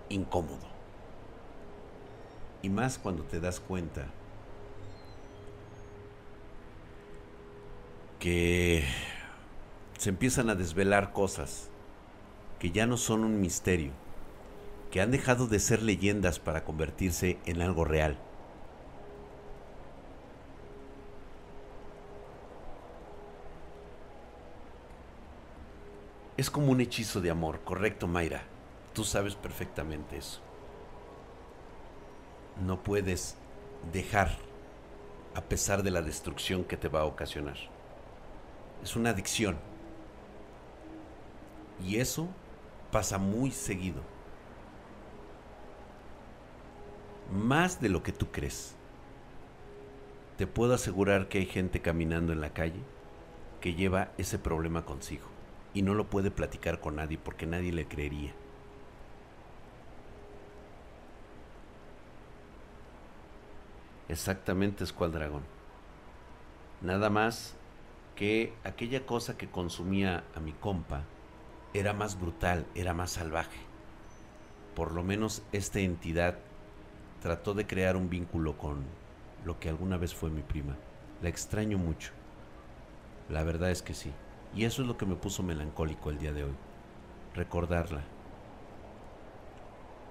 incómodo. 0.08 0.68
Y 2.62 2.68
más 2.68 2.96
cuando 2.96 3.24
te 3.24 3.40
das 3.40 3.58
cuenta 3.58 4.06
que 8.20 8.84
se 9.98 10.10
empiezan 10.10 10.48
a 10.48 10.54
desvelar 10.54 11.12
cosas 11.12 11.70
que 12.60 12.70
ya 12.70 12.86
no 12.86 12.96
son 12.96 13.24
un 13.24 13.40
misterio, 13.40 13.90
que 14.92 15.00
han 15.00 15.10
dejado 15.10 15.48
de 15.48 15.58
ser 15.58 15.82
leyendas 15.82 16.38
para 16.38 16.62
convertirse 16.62 17.40
en 17.46 17.62
algo 17.62 17.84
real. 17.84 18.29
Es 26.40 26.48
como 26.48 26.72
un 26.72 26.80
hechizo 26.80 27.20
de 27.20 27.30
amor, 27.30 27.60
correcto 27.64 28.08
Mayra. 28.08 28.44
Tú 28.94 29.04
sabes 29.04 29.34
perfectamente 29.34 30.16
eso 30.16 30.40
no 32.60 32.82
puedes 32.82 33.36
dejar 33.92 34.30
a 35.34 35.40
pesar 35.42 35.82
de 35.82 35.90
la 35.90 36.02
destrucción 36.02 36.64
que 36.64 36.76
te 36.76 36.88
va 36.88 37.00
a 37.00 37.06
ocasionar. 37.06 37.56
Es 38.82 38.96
una 38.96 39.10
adicción. 39.10 39.56
Y 41.84 41.96
eso 41.96 42.28
pasa 42.90 43.18
muy 43.18 43.50
seguido. 43.50 44.02
Más 47.32 47.80
de 47.80 47.88
lo 47.88 48.02
que 48.02 48.12
tú 48.12 48.30
crees. 48.30 48.74
Te 50.36 50.46
puedo 50.46 50.74
asegurar 50.74 51.28
que 51.28 51.38
hay 51.38 51.46
gente 51.46 51.80
caminando 51.80 52.32
en 52.32 52.40
la 52.40 52.52
calle 52.52 52.80
que 53.60 53.74
lleva 53.74 54.10
ese 54.18 54.38
problema 54.38 54.84
consigo 54.84 55.29
y 55.74 55.82
no 55.82 55.94
lo 55.94 56.10
puede 56.10 56.30
platicar 56.30 56.80
con 56.80 56.96
nadie 56.96 57.18
porque 57.18 57.46
nadie 57.46 57.72
le 57.72 57.86
creería. 57.86 58.34
Exactamente, 64.08 64.82
Escualdragón. 64.82 65.44
Nada 66.80 67.10
más 67.10 67.54
que 68.16 68.52
aquella 68.64 69.06
cosa 69.06 69.38
que 69.38 69.48
consumía 69.48 70.24
a 70.34 70.40
mi 70.40 70.52
compa 70.52 71.04
era 71.74 71.92
más 71.92 72.18
brutal, 72.18 72.66
era 72.74 72.92
más 72.92 73.12
salvaje. 73.12 73.60
Por 74.74 74.92
lo 74.92 75.04
menos 75.04 75.42
esta 75.52 75.78
entidad 75.78 76.38
trató 77.22 77.54
de 77.54 77.66
crear 77.66 77.96
un 77.96 78.10
vínculo 78.10 78.58
con 78.58 78.84
lo 79.44 79.60
que 79.60 79.68
alguna 79.68 79.96
vez 79.96 80.14
fue 80.14 80.30
mi 80.30 80.42
prima. 80.42 80.76
La 81.22 81.28
extraño 81.28 81.78
mucho. 81.78 82.12
La 83.28 83.44
verdad 83.44 83.70
es 83.70 83.82
que 83.82 83.94
sí. 83.94 84.12
Y 84.54 84.64
eso 84.64 84.82
es 84.82 84.88
lo 84.88 84.96
que 84.96 85.06
me 85.06 85.16
puso 85.16 85.42
melancólico 85.42 86.10
el 86.10 86.18
día 86.18 86.32
de 86.32 86.44
hoy. 86.44 86.54
Recordarla. 87.34 88.02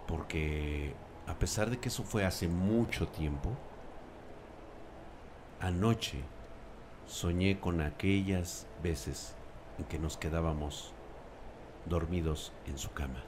Porque 0.08 0.94
a 1.28 1.38
pesar 1.38 1.70
de 1.70 1.78
que 1.78 1.90
eso 1.90 2.04
fue 2.04 2.26
hace 2.26 2.48
mucho 2.48 3.08
tiempo, 3.08 3.56
Anoche 5.62 6.24
soñé 7.06 7.60
con 7.60 7.82
aquellas 7.82 8.66
veces 8.82 9.36
en 9.78 9.84
que 9.84 10.00
nos 10.00 10.16
quedábamos 10.16 10.94
dormidos 11.86 12.54
en 12.66 12.78
su 12.78 12.92
cama 12.92 13.22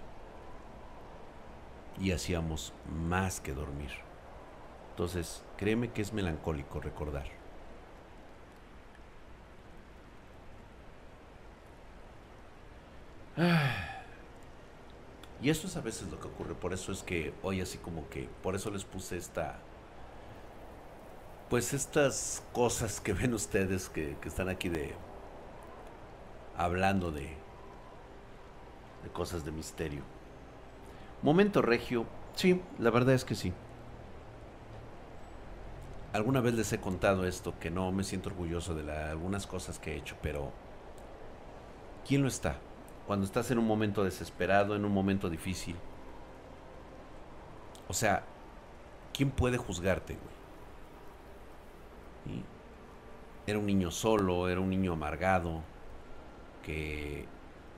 y 2.00 2.12
hacíamos 2.12 2.74
más 2.90 3.42
que 3.42 3.54
dormir. 3.54 3.92
Entonces, 4.92 5.44
créeme 5.58 5.92
que 5.92 6.02
es 6.02 6.14
melancólico 6.14 6.80
recordar. 6.80 7.41
Y 15.42 15.50
eso 15.50 15.66
es 15.66 15.76
a 15.76 15.82
veces 15.82 16.10
lo 16.12 16.20
que 16.20 16.28
ocurre, 16.28 16.54
por 16.54 16.72
eso 16.72 16.92
es 16.92 17.02
que 17.02 17.34
hoy 17.42 17.62
así 17.62 17.80
como 17.80 18.08
que, 18.10 18.30
por 18.44 18.56
eso 18.56 18.70
les 18.70 18.84
puse 18.84 19.18
esta, 19.18 19.58
pues 21.50 21.74
estas 21.74 22.44
cosas 22.54 23.02
que 23.02 23.14
ven 23.14 23.34
ustedes 23.34 23.90
que, 23.90 24.16
están 24.24 24.50
aquí 24.50 24.70
de, 24.70 24.94
hablando 26.56 27.12
de, 27.12 27.36
de 29.04 29.10
cosas 29.12 29.44
de 29.44 29.52
misterio. 29.52 30.04
Momento 31.24 31.64
regio, 31.64 32.06
sí, 32.36 32.62
la 32.78 32.92
verdad 32.92 33.16
es 33.16 33.26
que 33.26 33.34
sí. 33.36 33.52
Alguna 36.14 36.42
vez 36.42 36.54
les 36.54 36.72
he 36.74 36.80
contado 36.80 37.26
esto, 37.26 37.58
que 37.60 37.72
no 37.72 37.92
me 37.92 38.04
siento 38.04 38.30
orgulloso 38.30 38.76
de 38.76 38.92
algunas 38.92 39.48
cosas 39.48 39.80
que 39.80 39.94
he 39.94 39.98
hecho, 39.98 40.18
pero 40.22 40.52
¿quién 42.06 42.22
lo 42.22 42.28
está? 42.28 42.58
Cuando 43.08 43.26
estás 43.26 43.52
en 43.52 43.58
un 43.60 43.68
momento 43.68 44.04
desesperado, 44.04 44.76
en 44.76 44.86
un 44.86 44.94
momento 44.94 45.30
difícil. 45.30 45.76
O 47.88 47.94
sea, 47.94 48.24
¿quién 49.14 49.32
puede 49.32 49.58
juzgarte, 49.58 50.18
Era 53.48 53.60
un 53.60 53.66
niño 53.66 53.92
solo, 53.92 54.48
era 54.48 54.62
un 54.62 54.70
niño 54.70 54.94
amargado, 54.94 55.62
que 56.64 57.26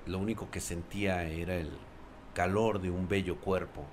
lo 0.06 0.20
único 0.20 0.52
que 0.52 0.60
sentía 0.60 1.24
era 1.24 1.56
el 1.56 1.72
calor 2.34 2.82
de 2.82 2.92
un 2.92 3.08
bello 3.08 3.40
cuerpo, 3.40 3.86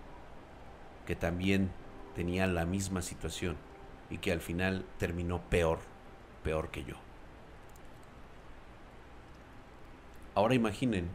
que 1.07 1.15
también 1.15 1.71
tenía 2.15 2.47
la 2.47 2.67
misma 2.67 3.03
situación 3.03 3.57
y 4.11 4.19
que 4.19 4.33
al 4.33 4.41
final 4.41 4.85
terminó 4.99 5.41
peor, 5.49 5.79
peor 6.43 6.71
que 6.71 6.85
yo. 6.85 6.97
Ahora 10.35 10.55
imaginen 10.55 11.09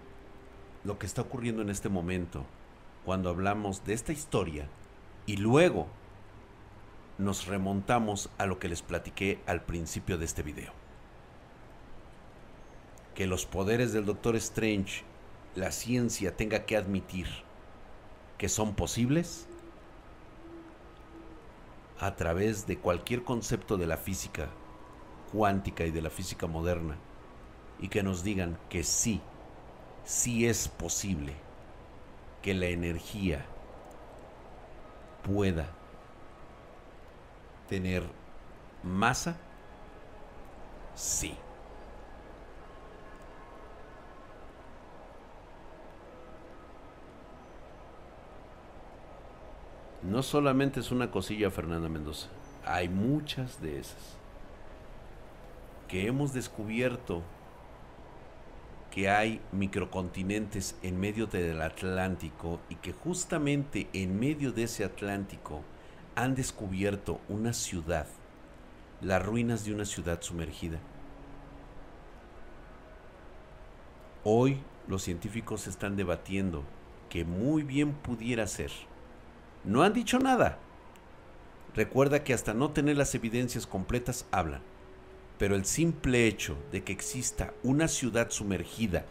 lo 0.85 0.99
que 0.99 1.07
está 1.07 1.23
ocurriendo 1.23 1.61
en 1.61 1.69
este 1.69 1.89
momento 1.89 2.45
cuando 3.03 3.29
hablamos 3.29 3.83
de 3.85 3.93
esta 3.93 4.13
historia 4.13 4.67
y 5.25 5.37
luego 5.37 5.87
nos 7.17 7.47
remontamos 7.47 8.29
a 8.37 8.45
lo 8.45 8.59
que 8.59 8.69
les 8.69 8.81
platiqué 8.81 9.39
al 9.47 9.63
principio 9.63 10.17
de 10.17 10.25
este 10.25 10.43
video. 10.43 10.71
Que 13.15 13.25
los 13.25 13.45
poderes 13.45 13.93
del 13.93 14.05
Doctor 14.05 14.35
Strange, 14.35 15.03
la 15.55 15.71
ciencia 15.71 16.35
tenga 16.35 16.65
que 16.65 16.77
admitir 16.77 17.27
que 18.37 18.49
son 18.49 18.75
posibles 18.75 19.47
a 21.99 22.15
través 22.15 22.67
de 22.67 22.77
cualquier 22.77 23.23
concepto 23.23 23.77
de 23.77 23.87
la 23.87 23.97
física 23.97 24.49
cuántica 25.31 25.85
y 25.85 25.91
de 25.91 26.01
la 26.01 26.09
física 26.09 26.45
moderna 26.45 26.97
y 27.79 27.87
que 27.87 28.03
nos 28.03 28.23
digan 28.23 28.57
que 28.69 28.83
sí 28.83 29.21
si 30.05 30.47
es 30.47 30.67
posible 30.67 31.33
que 32.41 32.53
la 32.53 32.67
energía 32.67 33.43
pueda 35.23 35.65
tener 37.67 38.03
masa, 38.83 39.35
sí. 40.93 41.35
No 50.03 50.21
solamente 50.21 50.81
es 50.81 50.91
una 50.91 51.09
cosilla, 51.09 51.49
Fernanda 51.49 51.89
Mendoza, 51.89 52.27
hay 52.63 52.89
muchas 52.89 53.59
de 53.59 53.79
esas 53.79 54.17
que 55.87 56.05
hemos 56.05 56.31
descubierto 56.31 57.23
que 58.95 59.09
hay 59.09 59.41
microcontinentes 59.51 60.77
en 60.81 60.97
medio 60.97 61.27
del 61.27 61.61
Atlántico 61.61 62.61
y 62.69 62.75
que 62.75 62.93
justamente 62.93 63.89
en 63.91 64.17
medio 64.17 64.53
de 64.53 64.63
ese 64.63 64.85
Atlántico 64.85 65.63
han 66.15 66.33
descubierto 66.33 67.19
una 67.27 67.51
ciudad, 67.51 68.07
las 69.01 69.21
ruinas 69.21 69.65
de 69.65 69.73
una 69.73 69.83
ciudad 69.83 70.21
sumergida. 70.21 70.79
Hoy 74.23 74.61
los 74.87 75.03
científicos 75.03 75.67
están 75.67 75.97
debatiendo 75.97 76.63
que 77.09 77.25
muy 77.25 77.63
bien 77.63 77.91
pudiera 77.91 78.47
ser. 78.47 78.71
No 79.65 79.83
han 79.83 79.91
dicho 79.91 80.19
nada. 80.19 80.57
Recuerda 81.75 82.23
que 82.23 82.33
hasta 82.33 82.53
no 82.53 82.71
tener 82.71 82.95
las 82.95 83.13
evidencias 83.13 83.67
completas 83.67 84.25
hablan. 84.31 84.61
Pero 85.37 85.55
el 85.55 85.65
simple 85.65 86.27
hecho 86.27 86.57
de 86.71 86.83
que 86.83 86.93
exista 86.93 87.53
una 87.63 87.87
ciudad 87.87 88.29
sumergida 88.29 89.05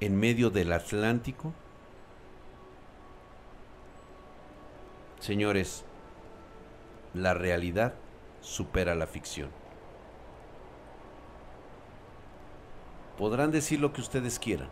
en 0.00 0.18
medio 0.18 0.50
del 0.50 0.72
Atlántico, 0.72 1.54
señores, 5.20 5.84
la 7.14 7.34
realidad 7.34 7.94
supera 8.40 8.94
la 8.96 9.06
ficción. 9.06 9.50
Podrán 13.16 13.50
decir 13.50 13.80
lo 13.80 13.92
que 13.92 14.00
ustedes 14.00 14.38
quieran. 14.38 14.68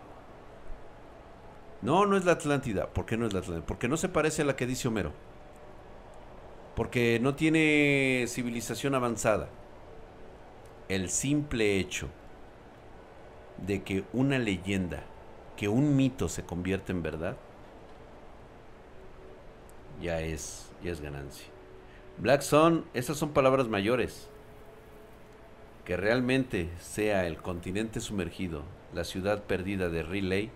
No, 1.82 2.06
no 2.06 2.16
es 2.16 2.24
la 2.24 2.32
Atlántida. 2.32 2.88
¿Por 2.88 3.06
qué 3.06 3.16
no 3.16 3.26
es 3.26 3.32
la 3.32 3.40
Atlántida? 3.40 3.66
Porque 3.66 3.88
no 3.88 3.96
se 3.96 4.08
parece 4.08 4.42
a 4.42 4.44
la 4.44 4.56
que 4.56 4.66
dice 4.66 4.88
Homero. 4.88 5.12
Porque 6.74 7.18
no 7.20 7.34
tiene 7.34 8.24
civilización 8.28 8.94
avanzada 8.94 9.48
el 10.88 11.10
simple 11.10 11.78
hecho 11.78 12.08
de 13.66 13.82
que 13.82 14.04
una 14.12 14.38
leyenda, 14.38 15.02
que 15.56 15.68
un 15.68 15.96
mito 15.96 16.28
se 16.28 16.44
convierte 16.44 16.92
en 16.92 17.02
verdad, 17.02 17.36
ya 20.00 20.20
es, 20.20 20.70
ya 20.82 20.92
es 20.92 21.00
ganancia. 21.00 21.46
Black 22.18 22.42
Sun, 22.42 22.84
esas 22.94 23.16
son 23.16 23.30
palabras 23.30 23.68
mayores. 23.68 24.28
Que 25.84 25.96
realmente 25.96 26.68
sea 26.80 27.26
el 27.26 27.36
continente 27.36 28.00
sumergido, 28.00 28.64
la 28.92 29.04
ciudad 29.04 29.44
perdida 29.44 29.88
de 29.88 30.02
Relay, 30.02 30.50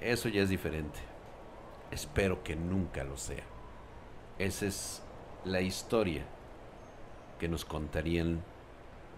eso 0.00 0.28
ya 0.28 0.42
es 0.42 0.50
diferente. 0.50 0.98
Espero 1.90 2.42
que 2.42 2.56
nunca 2.56 3.04
lo 3.04 3.16
sea. 3.16 3.44
Esa 4.38 4.66
es 4.66 5.02
la 5.44 5.62
historia 5.62 6.26
que 7.38 7.48
nos 7.48 7.64
contarían 7.64 8.42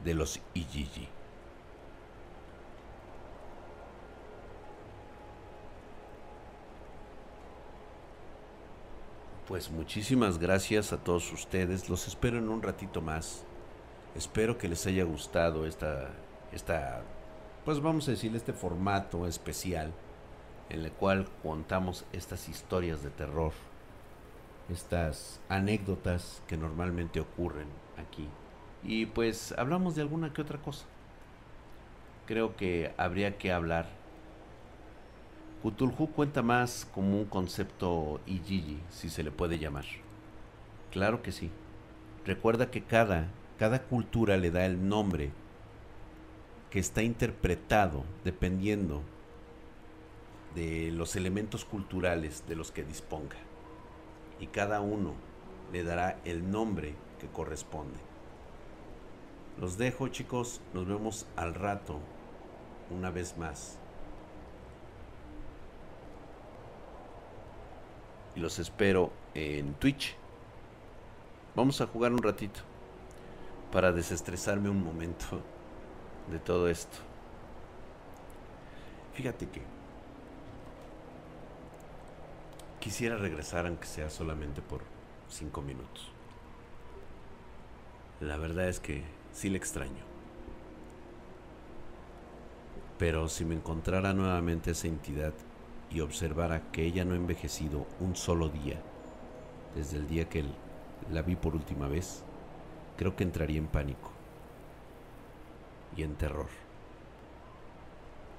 de 0.05 0.15
los 0.15 0.41
Ijiji. 0.55 1.09
Pues 9.47 9.71
muchísimas 9.71 10.39
gracias 10.39 10.93
a 10.93 10.99
todos 10.99 11.33
ustedes. 11.33 11.89
Los 11.89 12.07
espero 12.07 12.39
en 12.39 12.51
un 12.51 12.63
ratito 12.63 13.01
más. 13.01 13.45
Espero 14.15 14.59
que 14.59 14.69
les 14.69 14.87
haya 14.87 15.05
gustado 15.05 15.65
esta, 15.65 16.11
esta, 16.53 17.03
pues 17.65 17.81
vamos 17.81 18.07
a 18.09 18.11
decir, 18.11 18.35
este 18.37 18.53
formato 18.53 19.27
especial 19.27 19.93
en 20.69 20.85
el 20.85 20.93
cual 20.93 21.29
contamos 21.43 22.05
estas 22.13 22.49
historias 22.49 23.03
de 23.03 23.09
terror, 23.09 23.53
estas 24.69 25.41
anécdotas 25.49 26.43
que 26.47 26.59
normalmente 26.59 27.21
ocurren 27.21 27.69
aquí. 27.99 28.29
Y 28.83 29.07
pues 29.07 29.55
hablamos 29.59 29.95
de 29.95 30.03
alguna 30.03 30.33
que 30.33 30.43
otra 30.43 30.59
cosa. 30.59 30.87
Creo 32.27 32.57
que 32.57 32.93
habría 32.97 33.39
que 33.39 33.53
hablar. 33.53 33.89
Cthulhu 35.63 36.13
cuenta 36.13 36.43
más 36.43 36.89
como 36.95 37.19
un 37.19 37.25
concepto 37.25 38.21
Ijiji, 38.27 38.79
si 38.91 39.09
se 39.09 39.23
le 39.23 39.31
puede 39.31 39.59
llamar. 39.59 39.85
Claro 40.93 41.23
que 41.23 41.33
sí. 41.33 41.51
Recuerda 42.25 42.71
que 42.71 42.85
cada, 42.85 43.29
cada 43.59 43.83
cultura 43.83 44.37
le 44.37 44.51
da 44.51 44.67
el 44.67 44.89
nombre 44.89 45.31
que 46.71 46.79
está 46.79 47.03
interpretado 47.03 48.05
dependiendo 48.25 49.03
de 50.55 50.91
los 50.93 51.17
elementos 51.17 51.65
culturales 51.65 52.45
de 52.47 52.57
los 52.57 52.71
que 52.71 52.85
disponga. 52.85 53.37
Y 54.41 54.47
cada 54.47 54.81
uno 54.81 55.15
le 55.73 55.83
dará 55.83 56.21
el 56.25 56.51
nombre 56.51 56.95
que 57.19 57.29
corresponde. 57.29 57.99
Los 59.59 59.77
dejo 59.77 60.09
chicos, 60.09 60.61
nos 60.73 60.87
vemos 60.87 61.27
al 61.37 61.55
rato, 61.55 61.99
una 62.91 63.11
vez 63.11 63.37
más. 63.37 63.77
Y 68.37 68.41
los 68.41 68.59
espero 68.61 69.11
en 69.35 69.75
Twitch. 69.75 70.17
Vamos 71.57 71.81
a 71.81 71.87
jugar 71.87 72.13
un 72.13 72.23
ratito 72.23 72.61
para 73.73 73.91
desestresarme 73.91 74.71
un 74.71 74.85
momento 74.85 75.41
de 76.31 76.39
todo 76.39 76.69
esto. 76.69 76.99
Fíjate 79.15 79.49
que 79.49 79.63
quisiera 82.79 83.17
regresar 83.17 83.67
aunque 83.67 83.87
sea 83.87 84.09
solamente 84.09 84.63
por 84.63 84.83
cinco 85.29 85.61
minutos. 85.61 86.13
La 88.21 88.37
verdad 88.37 88.69
es 88.69 88.81
que 88.81 89.05
sí 89.33 89.49
le 89.49 89.59
extraño. 89.59 90.05
Pero 92.99 93.29
si 93.29 93.45
me 93.45 93.55
encontrara 93.55 94.13
nuevamente 94.13 94.73
esa 94.73 94.89
entidad, 94.89 95.33
y 95.91 96.01
observara 96.01 96.71
que 96.71 96.85
ella 96.85 97.05
no 97.05 97.15
ha 97.15 97.17
envejecido 97.17 97.87
un 98.01 98.15
solo 98.15 98.49
día 98.49 98.81
desde 99.75 99.97
el 99.97 100.09
día 100.09 100.29
que 100.29 100.45
la 101.11 101.23
vi 101.23 101.37
por 101.37 101.55
última 101.55 101.89
vez, 101.89 102.23
creo 102.97 103.17
que 103.17 103.25
entraría 103.25 103.59
en 103.59 103.69
pánico 103.69 104.11
y 105.97 106.03
en 106.03 106.15
terror. 106.15 106.49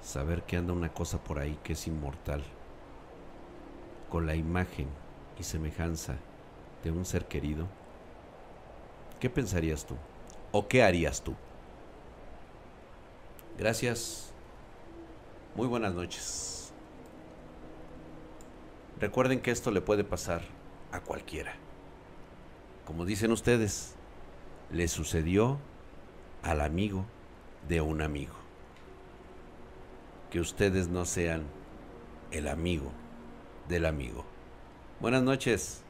Saber 0.02 0.42
que 0.44 0.56
anda 0.56 0.72
una 0.72 0.92
cosa 0.92 1.22
por 1.22 1.38
ahí 1.38 1.58
que 1.62 1.74
es 1.74 1.86
inmortal, 1.86 2.42
con 4.08 4.26
la 4.26 4.34
imagen 4.34 4.88
y 5.38 5.42
semejanza 5.42 6.16
de 6.84 6.90
un 6.90 7.04
ser 7.04 7.26
querido, 7.26 7.66
¿qué 9.20 9.30
pensarías 9.30 9.86
tú? 9.86 9.94
¿O 10.50 10.66
qué 10.66 10.82
harías 10.82 11.22
tú? 11.22 11.36
Gracias. 13.58 14.32
Muy 15.54 15.68
buenas 15.68 15.94
noches. 15.94 16.72
Recuerden 18.98 19.40
que 19.40 19.50
esto 19.50 19.70
le 19.70 19.80
puede 19.80 20.04
pasar 20.04 20.42
a 20.90 21.00
cualquiera. 21.00 21.54
Como 22.86 23.04
dicen 23.04 23.30
ustedes, 23.30 23.94
le 24.72 24.88
sucedió 24.88 25.58
al 26.42 26.60
amigo 26.60 27.04
de 27.68 27.80
un 27.80 28.02
amigo. 28.02 28.34
Que 30.30 30.40
ustedes 30.40 30.88
no 30.88 31.04
sean 31.04 31.44
el 32.30 32.48
amigo 32.48 32.90
del 33.68 33.86
amigo. 33.86 34.24
Buenas 35.00 35.22
noches. 35.22 35.82